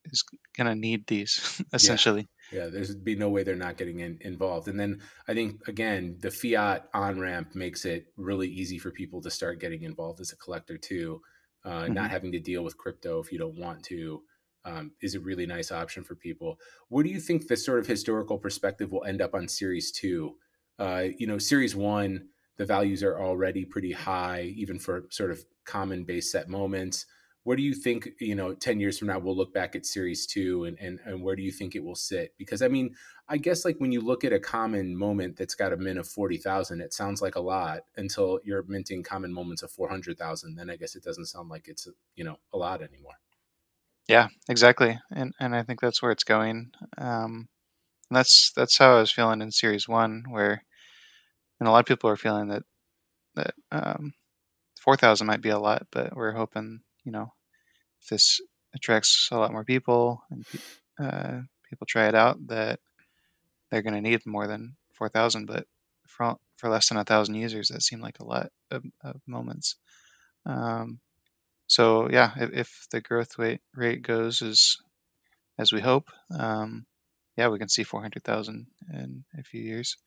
is 0.05 0.23
gonna 0.57 0.75
need 0.75 1.05
these 1.05 1.61
essentially. 1.73 2.27
Yeah, 2.51 2.63
yeah 2.63 2.69
there's 2.69 2.95
be 2.95 3.15
no 3.15 3.29
way 3.29 3.43
they're 3.43 3.55
not 3.55 3.77
getting 3.77 3.99
in, 3.99 4.17
involved. 4.21 4.67
And 4.67 4.79
then 4.79 5.01
I 5.27 5.33
think 5.33 5.67
again, 5.67 6.17
the 6.21 6.31
fiat 6.31 6.87
on 6.93 7.19
ramp 7.19 7.53
makes 7.53 7.85
it 7.85 8.07
really 8.17 8.47
easy 8.47 8.79
for 8.79 8.91
people 8.91 9.21
to 9.21 9.29
start 9.29 9.59
getting 9.59 9.83
involved 9.83 10.21
as 10.21 10.31
a 10.31 10.37
collector 10.37 10.77
too. 10.77 11.21
Uh, 11.65 11.83
mm-hmm. 11.83 11.93
Not 11.93 12.11
having 12.11 12.31
to 12.33 12.39
deal 12.39 12.63
with 12.63 12.77
crypto 12.77 13.19
if 13.19 13.31
you 13.31 13.39
don't 13.39 13.57
want 13.57 13.83
to 13.83 14.21
um, 14.65 14.91
is 15.01 15.15
a 15.15 15.19
really 15.19 15.45
nice 15.45 15.71
option 15.71 16.03
for 16.03 16.15
people. 16.15 16.59
Where 16.89 17.03
do 17.03 17.09
you 17.09 17.19
think 17.19 17.47
the 17.47 17.57
sort 17.57 17.79
of 17.79 17.87
historical 17.87 18.37
perspective 18.37 18.91
will 18.91 19.05
end 19.05 19.21
up 19.21 19.33
on 19.33 19.47
Series 19.47 19.91
Two? 19.91 20.35
Uh, 20.79 21.05
you 21.17 21.27
know, 21.27 21.37
Series 21.37 21.75
One, 21.75 22.27
the 22.57 22.65
values 22.65 23.03
are 23.03 23.19
already 23.19 23.65
pretty 23.65 23.91
high, 23.91 24.53
even 24.55 24.79
for 24.79 25.05
sort 25.09 25.31
of 25.31 25.43
common 25.65 26.03
base 26.03 26.31
set 26.31 26.49
moments 26.49 27.05
where 27.43 27.57
do 27.57 27.63
you 27.63 27.73
think 27.73 28.09
you 28.19 28.35
know 28.35 28.53
10 28.53 28.79
years 28.79 28.97
from 28.97 29.07
now 29.09 29.19
we'll 29.19 29.35
look 29.35 29.53
back 29.53 29.75
at 29.75 29.85
series 29.85 30.25
2 30.25 30.65
and, 30.65 30.77
and 30.79 30.99
and 31.05 31.21
where 31.21 31.35
do 31.35 31.41
you 31.41 31.51
think 31.51 31.75
it 31.75 31.83
will 31.83 31.95
sit? 31.95 32.33
Because 32.37 32.61
i 32.61 32.67
mean 32.67 32.95
i 33.29 33.37
guess 33.37 33.65
like 33.65 33.77
when 33.79 33.91
you 33.91 34.01
look 34.01 34.23
at 34.23 34.33
a 34.33 34.39
common 34.39 34.95
moment 34.95 35.35
that's 35.37 35.55
got 35.55 35.73
a 35.73 35.77
min 35.77 35.97
of 35.97 36.07
40,000 36.07 36.81
it 36.81 36.93
sounds 36.93 37.21
like 37.21 37.35
a 37.35 37.41
lot 37.41 37.81
until 37.97 38.39
you're 38.43 38.63
minting 38.67 39.03
common 39.03 39.33
moments 39.33 39.63
of 39.63 39.71
400,000 39.71 40.55
then 40.55 40.69
i 40.69 40.75
guess 40.75 40.95
it 40.95 41.03
doesn't 41.03 41.25
sound 41.25 41.49
like 41.49 41.67
it's 41.67 41.87
you 42.15 42.23
know 42.23 42.37
a 42.53 42.57
lot 42.57 42.81
anymore. 42.81 43.13
Yeah 44.07 44.27
exactly. 44.49 44.99
And 45.11 45.33
and 45.39 45.55
i 45.55 45.63
think 45.63 45.79
that's 45.81 46.01
where 46.01 46.11
it's 46.11 46.23
going. 46.23 46.71
Um 46.97 47.47
that's 48.11 48.51
that's 48.55 48.77
how 48.77 48.97
i 48.97 48.99
was 48.99 49.11
feeling 49.11 49.41
in 49.41 49.51
series 49.51 49.87
1 49.87 50.25
where 50.29 50.63
and 51.59 51.67
a 51.67 51.71
lot 51.71 51.79
of 51.79 51.85
people 51.85 52.09
are 52.09 52.17
feeling 52.17 52.49
that 52.49 52.63
that 53.35 53.53
um 53.71 54.13
4,000 54.81 55.25
might 55.25 55.41
be 55.41 55.49
a 55.49 55.57
lot 55.59 55.87
but 55.91 56.15
we're 56.15 56.33
hoping 56.33 56.81
you 57.03 57.11
know, 57.11 57.33
if 58.01 58.09
this 58.09 58.41
attracts 58.75 59.29
a 59.31 59.37
lot 59.37 59.51
more 59.51 59.63
people 59.63 60.23
and 60.29 60.45
uh, 60.99 61.41
people 61.69 61.85
try 61.87 62.07
it 62.07 62.15
out, 62.15 62.37
that 62.47 62.79
they're 63.69 63.81
going 63.81 63.95
to 63.95 64.01
need 64.01 64.25
more 64.25 64.47
than 64.47 64.75
4,000. 64.93 65.45
But 65.45 65.65
for, 66.07 66.37
for 66.57 66.69
less 66.69 66.89
than 66.89 66.97
a 66.97 67.03
thousand 67.03 67.35
users, 67.35 67.69
that 67.69 67.81
seemed 67.81 68.01
like 68.01 68.19
a 68.19 68.25
lot 68.25 68.51
of, 68.71 68.83
of 69.03 69.21
moments. 69.27 69.75
Um, 70.45 70.99
so 71.67 72.09
yeah, 72.09 72.31
if, 72.37 72.53
if, 72.53 72.87
the 72.91 73.01
growth 73.01 73.39
rate 73.39 73.61
rate 73.73 74.01
goes 74.01 74.41
as 74.41 74.77
as 75.57 75.71
we 75.71 75.81
hope, 75.81 76.09
um, 76.37 76.85
yeah, 77.37 77.47
we 77.47 77.59
can 77.59 77.69
see 77.69 77.83
400,000 77.83 78.67
in 78.93 79.23
a 79.37 79.43
few 79.43 79.61
years, 79.61 79.97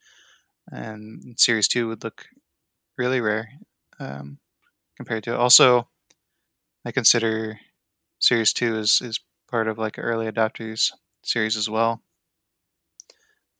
and 0.70 1.38
Series 1.38 1.68
Two 1.68 1.88
would 1.88 2.04
look 2.04 2.26
really 2.98 3.20
rare 3.20 3.48
um, 3.98 4.38
compared 4.96 5.24
to. 5.24 5.36
Also, 5.36 5.88
I 6.86 6.92
consider 6.92 7.58
Series 8.20 8.52
Two 8.52 8.78
is 8.78 9.00
is 9.02 9.18
part 9.50 9.66
of 9.66 9.76
like 9.76 9.98
early 9.98 10.30
adopters 10.30 10.92
series 11.24 11.56
as 11.56 11.68
well, 11.68 12.00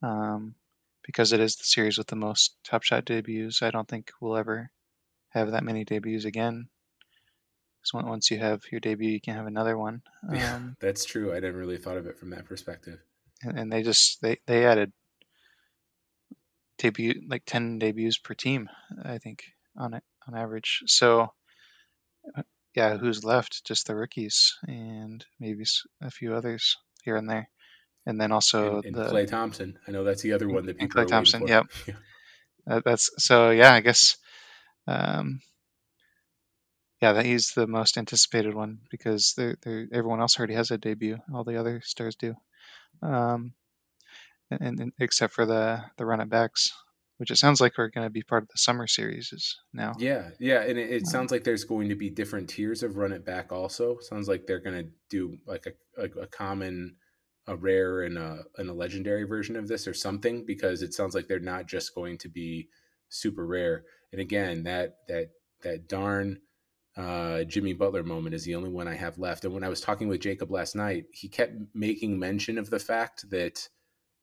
um, 0.01 0.55
because 1.03 1.33
it 1.33 1.41
is 1.41 1.57
the 1.57 1.65
series 1.65 1.97
with 1.97 2.07
the 2.07 2.15
most 2.15 2.55
Top 2.63 2.83
Shot 2.83 3.03
debuts. 3.03 3.61
I 3.61 3.69
don't 3.69 3.85
think 3.87 4.11
we'll 4.21 4.37
ever 4.37 4.71
have 5.31 5.51
that 5.51 5.65
many 5.65 5.83
debuts 5.83 6.23
again. 6.23 6.69
So 7.83 7.99
once 8.01 8.31
you 8.31 8.39
have 8.39 8.61
your 8.71 8.79
debut, 8.79 9.09
you 9.09 9.19
can 9.19 9.35
have 9.35 9.45
another 9.45 9.77
one. 9.77 10.03
Yeah, 10.31 10.55
um, 10.55 10.77
that's 10.79 11.03
true. 11.03 11.33
I 11.33 11.41
never 11.41 11.57
really 11.57 11.77
thought 11.77 11.97
of 11.97 12.07
it 12.07 12.17
from 12.17 12.29
that 12.29 12.45
perspective. 12.45 12.99
And, 13.43 13.59
and 13.59 13.69
they 13.69 13.83
just 13.83 14.21
they 14.21 14.37
they 14.47 14.65
added 14.65 14.93
debut 16.77 17.23
like 17.27 17.43
ten 17.45 17.77
debuts 17.77 18.19
per 18.19 18.35
team, 18.35 18.69
I 19.03 19.17
think 19.17 19.43
on 19.75 19.95
it 19.95 20.03
on 20.25 20.33
average. 20.33 20.83
So 20.85 21.33
yeah, 22.77 22.95
who's 22.95 23.23
left? 23.23 23.65
Just 23.65 23.87
the 23.87 23.95
rookies 23.95 24.55
and 24.67 25.25
maybe 25.39 25.63
a 25.99 26.11
few 26.11 26.35
others 26.35 26.77
here 27.03 27.15
and 27.15 27.27
there, 27.27 27.49
and 28.05 28.21
then 28.21 28.31
also 28.31 28.75
and, 28.75 28.85
and 28.85 28.95
the 28.95 29.05
Klay 29.05 29.27
Thompson. 29.27 29.79
I 29.87 29.91
know 29.91 30.03
that's 30.03 30.21
the 30.21 30.33
other 30.33 30.47
one 30.47 30.67
that 30.67 30.77
people. 30.77 31.01
Klay 31.01 31.07
Thompson, 31.07 31.47
yep. 31.47 31.65
Yeah. 31.87 31.95
Uh, 32.69 32.81
that's 32.85 33.09
so. 33.17 33.49
Yeah, 33.49 33.73
I 33.73 33.79
guess. 33.79 34.17
Um, 34.85 35.41
yeah, 37.01 37.13
that 37.13 37.25
he's 37.25 37.53
the 37.55 37.65
most 37.65 37.97
anticipated 37.97 38.53
one 38.53 38.79
because 38.91 39.33
they're, 39.35 39.55
they're, 39.63 39.87
everyone 39.91 40.19
else 40.19 40.37
already 40.37 40.53
has 40.53 40.69
a 40.69 40.77
debut. 40.77 41.17
All 41.33 41.43
the 41.43 41.59
other 41.59 41.81
stars 41.83 42.15
do, 42.15 42.35
um, 43.01 43.53
and, 44.51 44.79
and, 44.79 44.93
except 44.99 45.33
for 45.33 45.47
the 45.47 45.83
the 45.97 46.05
run 46.05 46.21
it 46.21 46.29
backs 46.29 46.71
which 47.17 47.31
it 47.31 47.37
sounds 47.37 47.59
like 47.59 47.77
we're 47.77 47.89
going 47.89 48.05
to 48.05 48.11
be 48.11 48.21
part 48.21 48.43
of 48.43 48.49
the 48.49 48.57
summer 48.57 48.87
series 48.87 49.57
now. 49.73 49.93
Yeah, 49.97 50.29
yeah, 50.39 50.61
and 50.61 50.77
it, 50.77 50.89
it 50.91 51.01
um, 51.03 51.05
sounds 51.05 51.31
like 51.31 51.43
there's 51.43 51.63
going 51.63 51.89
to 51.89 51.95
be 51.95 52.09
different 52.09 52.49
tiers 52.49 52.83
of 52.83 52.97
run 52.97 53.11
it 53.11 53.25
back. 53.25 53.51
Also, 53.51 53.97
sounds 53.99 54.27
like 54.27 54.45
they're 54.45 54.59
going 54.59 54.85
to 54.85 54.89
do 55.09 55.37
like 55.45 55.65
a, 55.65 56.01
a, 56.01 56.23
a, 56.23 56.27
common, 56.27 56.95
a 57.47 57.55
rare, 57.55 58.03
and 58.03 58.17
a 58.17 58.43
and 58.57 58.69
a 58.69 58.73
legendary 58.73 59.23
version 59.23 59.55
of 59.55 59.67
this 59.67 59.87
or 59.87 59.93
something 59.93 60.45
because 60.45 60.81
it 60.81 60.93
sounds 60.93 61.15
like 61.15 61.27
they're 61.27 61.39
not 61.39 61.67
just 61.67 61.95
going 61.95 62.17
to 62.19 62.29
be 62.29 62.69
super 63.09 63.45
rare. 63.45 63.83
And 64.11 64.21
again, 64.21 64.63
that 64.63 64.97
that 65.07 65.31
that 65.63 65.89
darn 65.89 66.39
uh, 66.95 67.43
Jimmy 67.43 67.73
Butler 67.73 68.03
moment 68.03 68.35
is 68.35 68.43
the 68.43 68.55
only 68.55 68.69
one 68.69 68.87
I 68.87 68.95
have 68.95 69.17
left. 69.17 69.45
And 69.45 69.53
when 69.53 69.63
I 69.63 69.69
was 69.69 69.81
talking 69.81 70.07
with 70.07 70.21
Jacob 70.21 70.51
last 70.51 70.75
night, 70.75 71.05
he 71.11 71.27
kept 71.29 71.53
making 71.73 72.17
mention 72.17 72.57
of 72.57 72.69
the 72.69 72.79
fact 72.79 73.29
that 73.29 73.69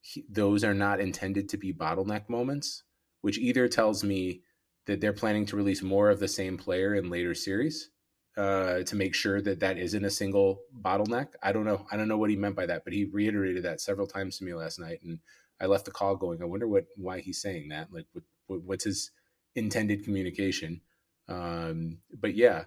he, 0.01 0.25
those 0.29 0.65
are 0.65 0.75
not 0.75 1.01
intended 1.01 1.49
to 1.49 1.57
be 1.57 1.73
bottleneck 1.73 2.29
moments, 2.29 2.83
which 3.25 3.39
either 3.39 3.67
tells 3.69 4.05
me 4.05 4.43
that 4.85 5.01
they're 5.01 5.15
planning 5.15 5.47
to 5.47 5.57
release 5.57 5.83
more 5.83 6.11
of 6.11 6.21
the 6.21 6.29
same 6.29 6.59
player 6.59 6.95
in 6.95 7.09
later 7.09 7.35
series 7.35 7.89
uh, 8.37 8.83
to 8.83 8.95
make 8.95 9.15
sure 9.15 9.41
that 9.41 9.61
that 9.61 9.79
isn't 9.79 10.05
a 10.05 10.11
single 10.11 10.61
bottleneck. 10.83 11.29
I 11.43 11.53
don't 11.53 11.65
know. 11.65 11.87
I 11.91 11.97
don't 11.97 12.07
know 12.07 12.19
what 12.19 12.29
he 12.29 12.37
meant 12.37 12.55
by 12.55 12.67
that, 12.67 12.85
but 12.85 12.93
he 12.93 13.07
reiterated 13.07 13.63
that 13.63 13.81
several 13.81 14.07
times 14.07 14.37
to 14.37 14.45
me 14.45 14.53
last 14.53 14.79
night, 14.79 14.99
and 15.03 15.21
I 15.59 15.65
left 15.65 15.87
the 15.87 15.91
call 15.91 16.17
going. 16.17 16.43
I 16.43 16.45
wonder 16.45 16.69
what 16.69 16.85
why 16.97 17.21
he's 17.21 17.41
saying 17.41 17.71
that. 17.71 17.91
Like, 17.91 18.05
what, 18.47 18.61
what's 18.63 18.85
his 18.85 19.11
intended 19.55 20.05
communication? 20.05 20.83
Um, 21.27 22.01
but 22.13 22.35
yeah, 22.35 22.65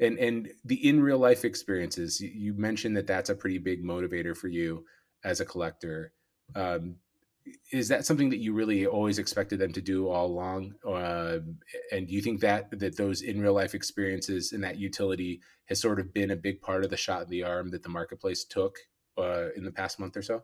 and 0.00 0.18
and 0.18 0.48
the 0.64 0.88
in 0.88 1.02
real 1.02 1.18
life 1.18 1.44
experiences. 1.44 2.18
You 2.18 2.54
mentioned 2.54 2.96
that 2.96 3.06
that's 3.06 3.28
a 3.28 3.34
pretty 3.34 3.58
big 3.58 3.84
motivator 3.84 4.34
for 4.34 4.48
you 4.48 4.86
as 5.22 5.40
a 5.40 5.44
collector. 5.44 6.14
Um, 6.54 6.96
is 7.72 7.88
that 7.88 8.06
something 8.06 8.30
that 8.30 8.38
you 8.38 8.52
really 8.52 8.86
always 8.86 9.18
expected 9.18 9.58
them 9.58 9.72
to 9.72 9.80
do 9.80 10.08
all 10.08 10.26
along? 10.26 10.74
Uh, 10.86 11.38
and 11.92 12.08
do 12.08 12.14
you 12.14 12.22
think 12.22 12.40
that 12.40 12.70
that 12.78 12.96
those 12.96 13.22
in 13.22 13.40
real 13.40 13.54
life 13.54 13.74
experiences 13.74 14.52
and 14.52 14.64
that 14.64 14.78
utility 14.78 15.40
has 15.66 15.80
sort 15.80 16.00
of 16.00 16.12
been 16.14 16.30
a 16.30 16.36
big 16.36 16.60
part 16.60 16.84
of 16.84 16.90
the 16.90 16.96
shot 16.96 17.22
in 17.22 17.30
the 17.30 17.44
arm 17.44 17.70
that 17.70 17.82
the 17.82 17.88
marketplace 17.88 18.44
took 18.44 18.78
uh, 19.18 19.48
in 19.56 19.64
the 19.64 19.72
past 19.72 19.98
month 20.00 20.16
or 20.16 20.22
so? 20.22 20.42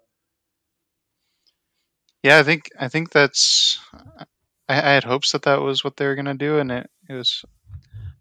Yeah, 2.23 2.39
I 2.39 2.43
think 2.43 2.71
I 2.79 2.89
think 2.89 3.11
that's. 3.11 3.79
I, 4.19 4.25
I 4.69 4.93
had 4.95 5.05
hopes 5.05 5.33
that 5.33 5.43
that 5.43 5.61
was 5.61 5.85
what 5.85 5.97
they 5.97 6.07
were 6.07 6.15
going 6.15 6.25
to 6.25 6.35
do, 6.35 6.59
and 6.59 6.73
it, 6.73 6.91
it 7.09 7.13
was 7.13 7.45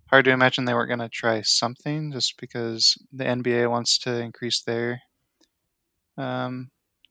hard 0.08 0.26
to 0.26 0.32
imagine 0.32 0.66
they 0.66 0.74
weren't 0.74 0.90
going 0.90 1.00
to 1.00 1.10
try 1.10 1.42
something 1.42 2.12
just 2.12 2.36
because 2.40 2.98
the 3.12 3.24
NBA 3.24 3.70
wants 3.70 3.98
to 4.00 4.20
increase 4.20 4.62
their 4.62 5.02
um, 6.18 6.70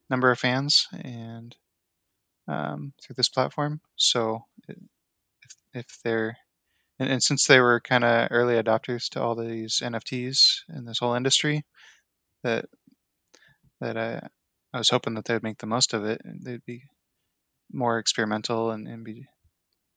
number 0.08 0.30
of 0.30 0.38
fans 0.38 0.87
and 0.92 1.56
um, 2.48 2.92
through 3.02 3.14
this 3.16 3.28
platform. 3.28 3.81
So 3.96 4.44
if, 4.68 4.76
if 5.74 5.98
they're 6.05 6.37
and, 6.98 7.11
and 7.11 7.22
since 7.22 7.46
they 7.46 7.61
were 7.61 7.81
kind 7.81 8.05
of 8.05 8.28
early 8.31 8.55
adopters 8.55 9.09
to 9.11 9.22
all 9.22 9.35
these 9.35 9.81
NFTs 9.83 10.62
in 10.68 10.85
this 10.85 10.98
whole 11.00 11.14
industry, 11.14 11.64
that 12.44 12.66
that 13.81 13.96
I 13.96 14.28
I 14.72 14.78
was 14.78 14.90
hoping 14.90 15.14
that 15.14 15.24
they 15.26 15.35
would 15.35 15.42
make 15.42 15.59
the 15.59 15.66
most 15.66 15.94
of 15.94 16.05
it. 16.05 16.22
And 16.24 16.42
They'd 16.42 16.64
be 16.64 16.85
more 17.72 17.98
experimental 17.98 18.70
and, 18.72 18.88
and 18.88 19.05
be 19.05 19.26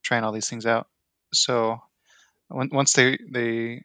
trying 0.03 0.23
all 0.23 0.31
these 0.31 0.49
things 0.49 0.65
out. 0.65 0.87
So 1.33 1.79
once 2.49 2.93
they 2.93 3.17
they 3.31 3.83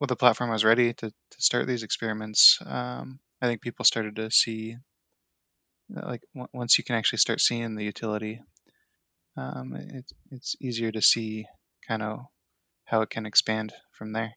well 0.00 0.06
the 0.08 0.16
platform 0.16 0.50
was 0.50 0.64
ready 0.64 0.94
to, 0.94 1.10
to 1.10 1.42
start 1.42 1.66
these 1.66 1.82
experiments, 1.82 2.58
um, 2.66 3.20
I 3.42 3.46
think 3.46 3.62
people 3.62 3.84
started 3.84 4.16
to 4.16 4.30
see 4.30 4.76
like 5.90 6.22
w- 6.34 6.48
once 6.52 6.78
you 6.78 6.84
can 6.84 6.96
actually 6.96 7.18
start 7.18 7.40
seeing 7.40 7.74
the 7.74 7.84
utility, 7.84 8.40
um, 9.36 9.74
it's 9.74 10.12
it's 10.30 10.56
easier 10.60 10.92
to 10.92 11.02
see 11.02 11.46
kind 11.86 12.02
of 12.02 12.20
how 12.84 13.02
it 13.02 13.10
can 13.10 13.26
expand 13.26 13.72
from 13.92 14.12
there. 14.12 14.34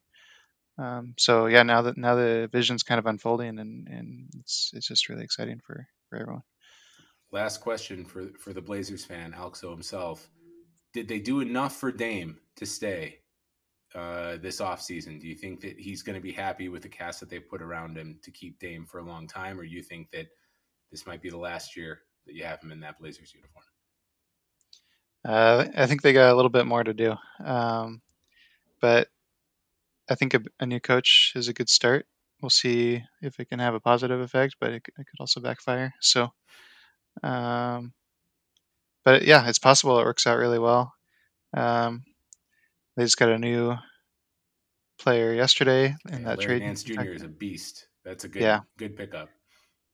Um, 0.78 1.14
so 1.18 1.48
yeah, 1.48 1.64
now 1.64 1.82
that 1.84 1.98
now 1.98 2.16
the 2.16 2.50
vision's 2.52 2.84
kind 2.84 3.00
of 3.00 3.06
unfolding, 3.06 3.60
and 3.60 3.88
and 3.88 4.30
it's 4.40 4.72
it's 4.74 4.88
just 4.88 5.10
really 5.10 5.24
exciting 5.24 5.60
for 5.66 5.86
for 6.10 6.18
everyone. 6.18 6.44
Last 7.32 7.62
question 7.62 8.06
for 8.06 8.30
for 8.40 8.54
the 8.54 8.62
Blazers 8.62 9.06
fan, 9.06 9.34
Alxo 9.34 9.72
himself. 9.72 10.30
Did 10.94 11.08
they 11.08 11.20
do 11.20 11.40
enough 11.40 11.78
for 11.78 11.92
Dame 11.92 12.38
to 12.58 12.66
stay 12.66 13.20
uh, 13.96 14.38
this 14.38 14.60
offseason? 14.60 15.22
Do 15.22 15.28
you 15.28 15.36
think 15.36 15.62
that 15.62 15.80
he's 15.80 16.02
going 16.02 16.16
to 16.16 16.22
be 16.22 16.34
happy 16.34 16.68
with 16.68 16.82
the 16.82 16.90
cast 16.90 17.22
that 17.22 17.30
they 17.30 17.40
put 17.40 17.62
around 17.62 17.98
him 17.98 18.20
to 18.24 18.32
keep 18.32 18.60
Dame 18.60 18.86
for 18.86 19.00
a 19.00 19.06
long 19.06 19.28
time, 19.28 19.60
or 19.60 19.64
you 19.64 19.82
think 19.82 20.12
that 20.12 20.28
this 20.92 21.06
might 21.06 21.22
be 21.22 21.30
the 21.30 21.38
last 21.38 21.76
year 21.76 22.00
that 22.26 22.36
you 22.36 22.44
have 22.44 22.62
him 22.62 22.72
in 22.72 22.80
that 22.82 23.00
Blazers 23.00 23.34
uniform? 23.34 23.64
Uh, 25.24 25.66
I 25.76 25.86
think 25.86 26.02
they 26.02 26.14
got 26.14 26.32
a 26.32 26.36
little 26.36 26.50
bit 26.50 26.66
more 26.66 26.84
to 26.84 26.94
do, 26.94 27.16
um, 27.44 28.02
but 28.82 29.08
I 30.10 30.16
think 30.16 30.34
a, 30.34 30.42
a, 30.60 30.66
new 30.66 30.80
coach 30.80 31.34
is 31.36 31.48
a 31.48 31.54
good 31.54 31.70
start. 31.70 32.08
We'll 32.42 32.50
see 32.50 33.04
if 33.22 33.40
it 33.40 33.50
can 33.50 33.60
have 33.60 33.76
a 33.76 33.80
positive 33.80 34.20
effect, 34.20 34.56
but 34.60 34.72
it, 34.72 34.84
it 34.88 34.96
could 34.96 35.20
also 35.20 35.40
backfire. 35.40 35.94
So, 36.02 36.30
um, 37.22 37.94
but 39.06 39.24
yeah, 39.24 39.48
it's 39.48 39.60
possible 39.60 40.00
it 40.00 40.06
works 40.06 40.26
out 40.26 40.40
really 40.40 40.60
well. 40.60 40.92
Um, 41.56 42.04
they 42.98 43.04
just 43.04 43.18
got 43.18 43.30
a 43.30 43.38
new 43.38 43.76
player 44.98 45.34
yesterday 45.34 45.96
in 46.10 46.22
yeah, 46.22 46.26
that 46.26 46.40
Larry 46.40 46.60
trade. 46.60 46.62
Nance 46.64 46.84
Jr. 46.84 47.02
is 47.02 47.24
a 47.24 47.28
beast. 47.28 47.88
That's 48.04 48.24
a 48.24 48.28
good, 48.28 48.42
yeah. 48.42 48.62
good 48.78 48.98
pickup. 48.98 49.30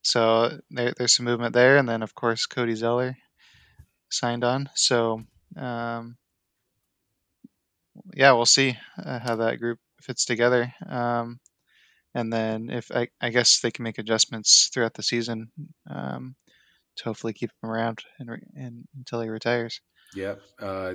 So 0.07 0.57
there, 0.71 0.93
there's 0.95 1.17
some 1.17 1.25
movement 1.25 1.53
there, 1.53 1.75
and 1.75 1.87
then 1.87 2.01
of 2.01 2.15
course 2.15 2.45
Cody 2.45 2.75
Zeller 2.75 3.17
signed 4.09 4.45
on. 4.45 4.69
So 4.73 5.21
um, 5.57 6.15
yeah, 8.13 8.31
we'll 8.31 8.45
see 8.45 8.77
uh, 9.03 9.19
how 9.19 9.35
that 9.35 9.59
group 9.59 9.79
fits 10.01 10.23
together. 10.23 10.73
Um, 10.87 11.41
and 12.15 12.31
then 12.31 12.69
if 12.69 12.89
I, 12.89 13.09
I, 13.19 13.31
guess 13.31 13.59
they 13.59 13.69
can 13.69 13.83
make 13.83 13.97
adjustments 13.97 14.69
throughout 14.73 14.93
the 14.93 15.03
season 15.03 15.51
um, 15.89 16.35
to 16.95 17.03
hopefully 17.03 17.33
keep 17.33 17.51
him 17.61 17.69
around 17.69 17.99
and, 18.17 18.29
and 18.55 18.87
until 18.95 19.19
he 19.19 19.27
retires. 19.27 19.81
Yep. 20.15 20.41
Uh, 20.57 20.93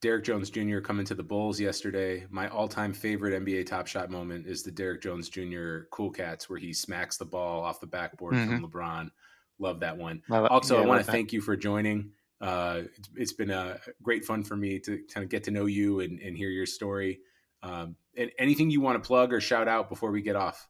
Derrick 0.00 0.24
Jones 0.24 0.50
Jr. 0.50 0.78
coming 0.78 1.04
to 1.06 1.14
the 1.14 1.22
Bulls 1.22 1.58
yesterday. 1.58 2.24
My 2.30 2.48
all-time 2.48 2.92
favorite 2.92 3.40
NBA 3.42 3.66
Top 3.66 3.86
Shot 3.86 4.10
moment 4.10 4.46
is 4.46 4.62
the 4.62 4.70
Derrick 4.70 5.02
Jones 5.02 5.28
Jr. 5.28 5.80
Cool 5.90 6.10
Cats 6.10 6.48
where 6.48 6.58
he 6.58 6.72
smacks 6.72 7.16
the 7.16 7.24
ball 7.24 7.62
off 7.62 7.80
the 7.80 7.86
backboard 7.86 8.34
mm-hmm. 8.34 8.60
from 8.60 8.70
LeBron. 8.70 9.10
Love 9.58 9.80
that 9.80 9.96
one. 9.96 10.22
Love 10.28 10.46
also, 10.50 10.76
yeah, 10.76 10.84
I 10.84 10.86
want 10.86 11.04
to 11.04 11.10
thank 11.10 11.32
you 11.32 11.40
for 11.40 11.56
joining. 11.56 12.12
Uh, 12.40 12.82
it's, 12.96 13.08
it's 13.16 13.32
been 13.32 13.50
a 13.50 13.60
uh, 13.60 13.78
great 14.00 14.24
fun 14.24 14.44
for 14.44 14.54
me 14.54 14.78
to 14.78 15.02
kind 15.12 15.24
of 15.24 15.30
get 15.30 15.44
to 15.44 15.50
know 15.50 15.66
you 15.66 15.98
and, 16.00 16.20
and 16.20 16.36
hear 16.36 16.50
your 16.50 16.66
story. 16.66 17.18
Um, 17.64 17.96
and 18.16 18.30
anything 18.38 18.70
you 18.70 18.80
want 18.80 19.02
to 19.02 19.06
plug 19.06 19.32
or 19.32 19.40
shout 19.40 19.66
out 19.66 19.88
before 19.88 20.12
we 20.12 20.22
get 20.22 20.36
off? 20.36 20.68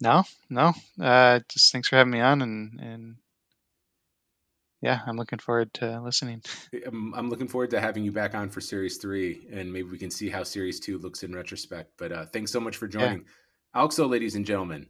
No, 0.00 0.24
no. 0.50 0.72
Uh, 1.00 1.38
just 1.48 1.70
thanks 1.70 1.86
for 1.86 1.94
having 1.94 2.10
me 2.10 2.20
on 2.20 2.42
and, 2.42 2.80
and 2.80 3.16
yeah, 4.82 5.00
I'm 5.06 5.16
looking 5.16 5.38
forward 5.38 5.72
to 5.74 6.00
listening. 6.00 6.42
I'm, 6.86 7.30
looking 7.30 7.46
forward 7.46 7.70
to 7.70 7.80
having 7.80 8.02
you 8.02 8.10
back 8.10 8.34
on 8.34 8.50
for 8.50 8.60
series 8.60 8.96
three, 8.96 9.46
and 9.52 9.72
maybe 9.72 9.88
we 9.88 9.98
can 9.98 10.10
see 10.10 10.28
how 10.28 10.42
series 10.42 10.80
two 10.80 10.98
looks 10.98 11.22
in 11.22 11.32
retrospect. 11.32 11.92
But 11.96 12.10
uh, 12.12 12.26
thanks 12.26 12.50
so 12.50 12.58
much 12.58 12.76
for 12.76 12.88
joining. 12.88 13.24
Yeah. 13.74 13.80
Alxo, 13.80 14.10
ladies 14.10 14.34
and 14.34 14.44
gentlemen. 14.44 14.88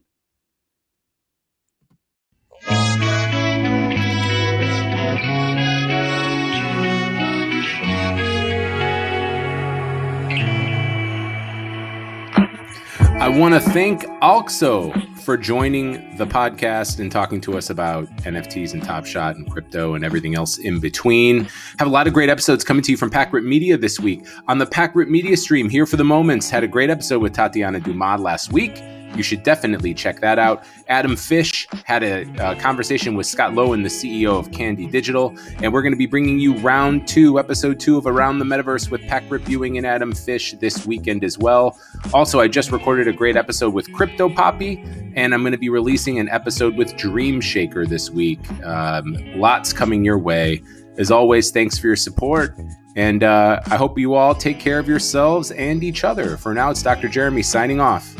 I 13.23 13.29
want 13.29 13.55
to 13.55 13.61
thank 13.61 14.03
Alxo 14.21 15.17
for 15.19 15.37
joining 15.37 16.17
the 16.17 16.27
podcast 16.27 16.99
and 16.99 17.11
talking 17.11 17.41
to 17.43 17.57
us 17.57 17.71
about 17.71 18.09
NFTs 18.17 18.73
and 18.73 18.83
Top 18.83 19.07
Shot 19.07 19.37
and 19.37 19.49
crypto 19.49 19.95
and 19.95 20.05
everything 20.05 20.35
else 20.35 20.59
in 20.59 20.81
between. 20.81 21.45
Have 21.79 21.87
a 21.87 21.91
lot 21.91 22.09
of 22.09 22.15
great 22.15 22.29
episodes 22.29 22.65
coming 22.65 22.83
to 22.83 22.91
you 22.91 22.97
from 22.97 23.13
Packrip 23.13 23.45
Media 23.45 23.77
this 23.77 24.01
week. 24.01 24.27
On 24.49 24.59
the 24.59 24.67
Packrip 24.67 25.09
Media 25.09 25.37
stream, 25.37 25.69
here 25.69 25.87
for 25.87 25.97
the 25.97 26.05
moments, 26.05 26.51
had 26.51 26.65
a 26.65 26.67
great 26.67 26.91
episode 26.91 27.23
with 27.23 27.33
Tatiana 27.33 27.79
Dumad 27.79 28.19
last 28.19 28.53
week. 28.53 28.83
You 29.17 29.23
should 29.23 29.43
definitely 29.43 29.95
check 29.95 30.21
that 30.21 30.39
out. 30.39 30.65
Adam 30.89 31.17
Fish 31.17 31.67
had 31.85 32.03
a, 32.03 32.23
a 32.39 32.57
conversation 32.57 33.15
with 33.15 33.27
Scott 33.27 33.55
Lawin, 33.55 33.83
the 33.83 33.89
CEO 33.89 34.39
of 34.39 34.51
Candy 34.53 34.87
Digital, 34.87 35.37
and 35.63 35.73
we're 35.73 35.83
going 35.83 35.93
to 35.93 35.99
be 35.99 36.07
bringing 36.07 36.39
you 36.39 36.57
round 36.59 37.07
two, 37.07 37.39
episode 37.39 37.79
two 37.79 37.99
of 37.99 38.07
Around 38.07 38.39
the 38.39 38.45
Metaverse 38.45 38.91
with 38.91 39.01
Peck 39.03 39.25
Reviewing 39.31 39.77
and 39.79 39.87
Adam 39.87 40.13
Fish 40.13 40.53
this 40.61 40.87
weekend 40.87 41.25
as 41.25 41.39
well. 41.39 41.79
Also, 42.13 42.41
I 42.41 42.49
just 42.49 42.73
recorded 42.73 43.09
a 43.09 43.13
great 43.13 43.37
episode 43.37 43.75
with 43.75 43.93
Crypto 43.93 44.29
Poppy, 44.29 44.83
and 45.15 45.35
I'm 45.35 45.43
going 45.43 45.53
to 45.53 45.59
be 45.59 45.69
releasing 45.69 46.19
an 46.19 46.29
episode 46.29 46.77
with 46.77 46.97
Dream 46.97 47.41
Shaker 47.41 47.87
this 47.87 48.11
week. 48.11 48.41
Um, 48.63 49.17
lots 49.37 49.73
coming 49.73 50.05
your 50.05 50.19
way. 50.19 50.63
As 50.99 51.11
always, 51.11 51.51
thanks 51.51 51.79
for 51.79 51.87
your 51.87 51.97
support. 51.97 52.55
And 52.97 53.23
uh, 53.23 53.61
I 53.67 53.77
hope 53.77 53.99
you 53.99 54.15
all 54.15 54.35
take 54.35 54.59
care 54.61 54.79
of 54.79 54.87
yourselves 54.87 55.51
and 55.53 55.83
each 55.83 56.05
other. 56.05 56.37
For 56.37 56.53
now, 56.53 56.71
it's 56.71 56.83
Dr. 56.83 57.09
Jeremy 57.09 57.43
signing 57.43 57.81
off. 57.81 58.15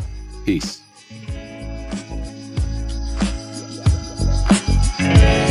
Peace. 0.45 0.82
Yeah. 5.15 5.42